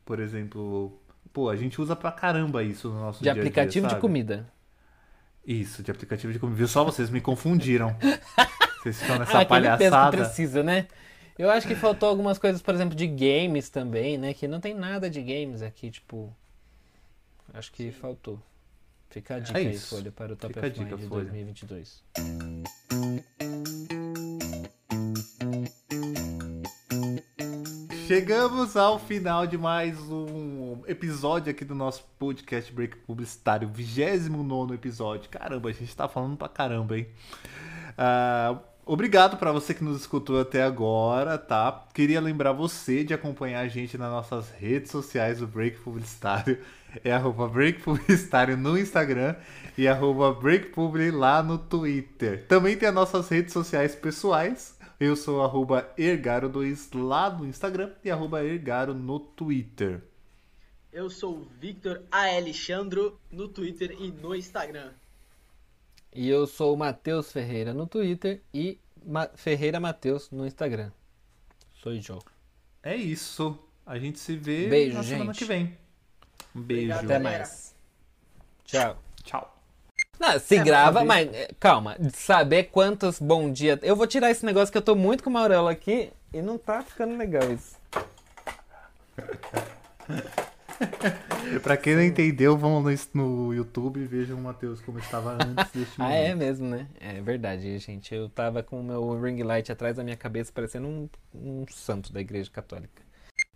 [0.05, 0.99] Por exemplo,
[1.33, 3.97] pô, a gente usa pra caramba isso no nosso De dia a dia, aplicativo de
[3.97, 4.47] comida.
[5.47, 6.57] Isso, de aplicativo de comida.
[6.57, 6.85] Viu só?
[6.85, 7.97] Vocês me confundiram.
[8.83, 10.17] Vocês estão nessa ah, peso que palhaçada.
[10.17, 10.87] precisa, né?
[11.39, 14.33] Eu acho que faltou algumas coisas, por exemplo, de games também, né?
[14.33, 16.35] Que não tem nada de games aqui, tipo.
[17.53, 18.41] Acho que faltou.
[19.11, 19.97] Fica a dica aí, É isso.
[19.97, 21.25] Folha, para o Top Fica of dica, Mind de Folha.
[21.25, 22.03] 2022.
[28.07, 35.31] Chegamos ao final de mais um episódio aqui do nosso podcast Break Publicitário, 29 episódio.
[35.31, 37.07] Caramba, a gente tá falando pra caramba, hein?
[37.97, 41.87] Ah, obrigado pra você que nos escutou até agora, tá?
[41.95, 46.59] Queria lembrar você de acompanhar a gente nas nossas redes sociais do Break Publicitário.
[47.03, 49.35] É arroba Break Publicitário no Instagram
[49.77, 52.47] e arroba Break Publi lá no Twitter.
[52.47, 54.79] Também tem as nossas redes sociais pessoais.
[55.01, 60.03] Eu sou arroba Ergaro2 lá no Instagram e arroba Ergaro no Twitter.
[60.93, 64.93] Eu sou o Victor Alexandro no Twitter e no Instagram.
[66.15, 70.93] E eu sou o Matheus Ferreira no Twitter e Ma- Ferreira Matheus no Instagram.
[71.75, 72.19] Sou eu.
[72.83, 73.59] É isso.
[73.85, 75.39] A gente se vê Beijo, na semana gente.
[75.39, 75.77] que vem.
[76.55, 76.93] Um beijo.
[76.93, 77.39] Obrigado, Até galera.
[77.39, 77.75] mais.
[78.65, 78.97] Tchau.
[79.23, 79.51] Tchau.
[80.19, 83.79] Não, se É, grava, mas é, calma, saber quantos bom dia.
[83.83, 86.57] Eu vou tirar esse negócio que eu tô muito com o Maurelo aqui e não
[86.57, 87.77] tá ficando legal isso.
[91.63, 95.71] Pra quem não entendeu, vão no, no YouTube e vejam o Matheus como estava antes
[95.73, 96.17] deste Ah, momento.
[96.27, 96.89] é mesmo, né?
[97.01, 98.13] É verdade, gente.
[98.15, 102.13] Eu tava com o meu ring light atrás da minha cabeça, parecendo um, um santo
[102.13, 103.03] da igreja católica.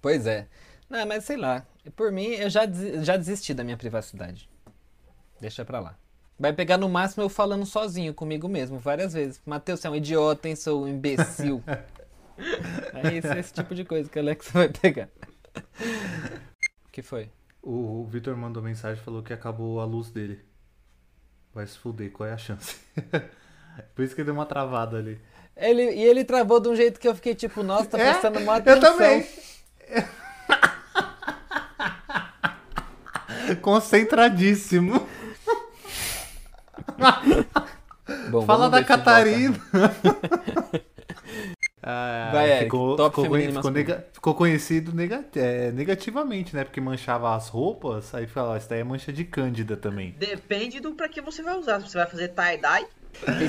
[0.00, 0.46] Pois é.
[0.89, 1.66] Não, mas sei lá.
[1.97, 4.48] Por mim, eu já, desi- já desisti da minha privacidade.
[5.40, 5.97] Deixa pra lá.
[6.39, 9.40] Vai pegar no máximo eu falando sozinho comigo mesmo, várias vezes.
[9.44, 11.62] Matheus, você é um idiota, hein, seu imbecil.
[12.94, 15.09] é isso, esse tipo de coisa que o Alex vai pegar.
[16.86, 17.31] O que foi?
[17.62, 20.40] O, o Vitor mandou mensagem e falou que acabou a luz dele.
[21.52, 22.77] Vai se fuder, qual é a chance?
[23.94, 25.20] Por isso que deu uma travada ali.
[25.56, 28.10] Ele, e ele travou de um jeito que eu fiquei tipo, nossa, tá É?
[28.12, 28.77] prestando maior atenção.
[28.77, 29.27] Eu também.
[33.60, 35.06] Concentradíssimo.
[38.30, 38.82] Bom, Fala da.
[38.84, 39.58] Catarina.
[41.90, 46.62] Ah, Vai, ficou, top ficou, ficou, nega- ficou conhecido nega- é, negativamente, né?
[46.64, 50.14] Porque manchava as roupas, aí fala, ó, isso daí é mancha de cândida também.
[50.18, 51.80] Depende do pra que você vai usar.
[51.80, 52.86] Se você vai fazer tie-dye,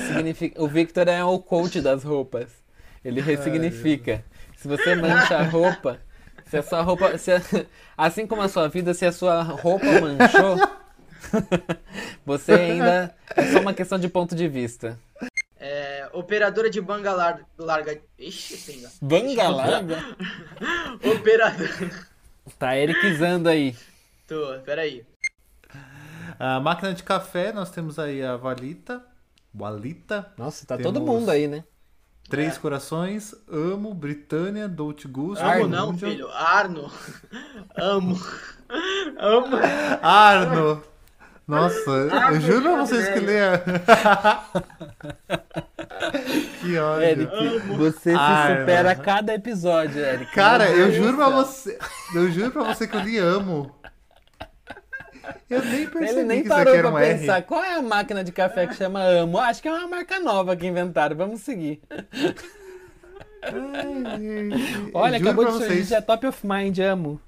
[0.08, 0.62] significa...
[0.62, 2.50] O Victor é o coach das roupas.
[3.04, 4.24] Ele ressignifica.
[4.56, 6.00] Se você mancha a roupa,
[6.50, 7.18] se a sua roupa.
[7.18, 7.42] se a-
[7.98, 10.58] Assim como a sua vida, se a sua roupa manchou,
[12.26, 13.16] você ainda.
[13.36, 14.98] É só uma questão de ponto de vista.
[15.60, 18.00] é, operadora de banga lar- larga.
[18.18, 18.90] Ixi, pinga.
[19.02, 19.98] Banga larga?
[21.16, 22.08] Operadora.
[22.58, 23.76] Tá ericizando aí.
[24.28, 25.06] Tô, peraí.
[26.40, 29.04] A máquina de café, nós temos aí a Valita.
[29.54, 30.32] Walita.
[30.38, 31.64] Nossa, tá Temos- todo mundo aí, né?
[32.30, 35.42] Três Corações, Amo, Britânia, Dolce Gusto.
[35.42, 35.68] Amo Arno.
[35.68, 36.30] não, filho.
[36.32, 36.92] Arno.
[37.76, 38.20] Amo.
[39.18, 39.58] Amo.
[40.02, 40.84] Arno!
[41.48, 43.26] Nossa, eu Arno juro pra vocês que velho.
[43.26, 43.60] lê.
[46.62, 47.04] que ódio.
[47.04, 48.60] Eric, você se Arno.
[48.60, 50.32] supera a cada episódio, Eric.
[50.34, 51.80] Cara, eu juro pra você.
[52.14, 53.76] Eu juro pra você que eu lhe amo.
[55.50, 57.20] Eu nem percebi Ele nem que isso parou aqui era pra um R.
[57.20, 57.42] pensar.
[57.44, 59.38] Qual é a máquina de café que chama Amo?
[59.38, 61.16] Acho que é uma marca nova que inventaram.
[61.16, 61.82] Vamos seguir.
[64.94, 65.88] Olha, Juro acabou de surgir, vocês.
[65.88, 67.22] já é top of mind, amo.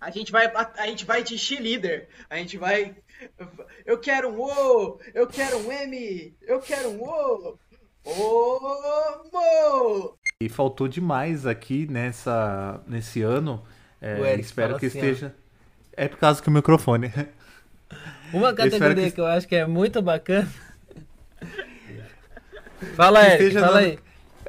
[0.00, 2.08] A gente vai, a, a gente vai de cheerleader.
[2.30, 2.94] A gente vai.
[3.84, 7.58] Eu quero um O, eu quero um M, eu quero um O.
[8.04, 10.16] O, mo.
[10.40, 13.64] E faltou demais aqui nessa, nesse ano.
[14.00, 15.02] É, Eric espero que assim, ó.
[15.02, 15.34] esteja.
[15.92, 17.12] É por causa que o microfone.
[18.32, 19.20] Uma categoria que- que...
[19.20, 20.48] eu acho que é muito bacana.
[22.94, 23.98] Fala, Eric, esteja fala no- aí.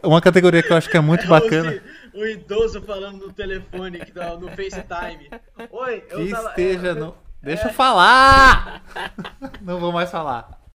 [0.04, 1.82] Uma categoria que eu acho que é muito bacana.
[2.14, 5.30] O, o idoso falando no telefone, tá no FaceTime.
[5.72, 6.50] Oi, eu Que tava.
[6.50, 7.16] esteja é, no.
[7.42, 8.84] Deixa eu falar!
[9.62, 10.59] Não vou mais falar.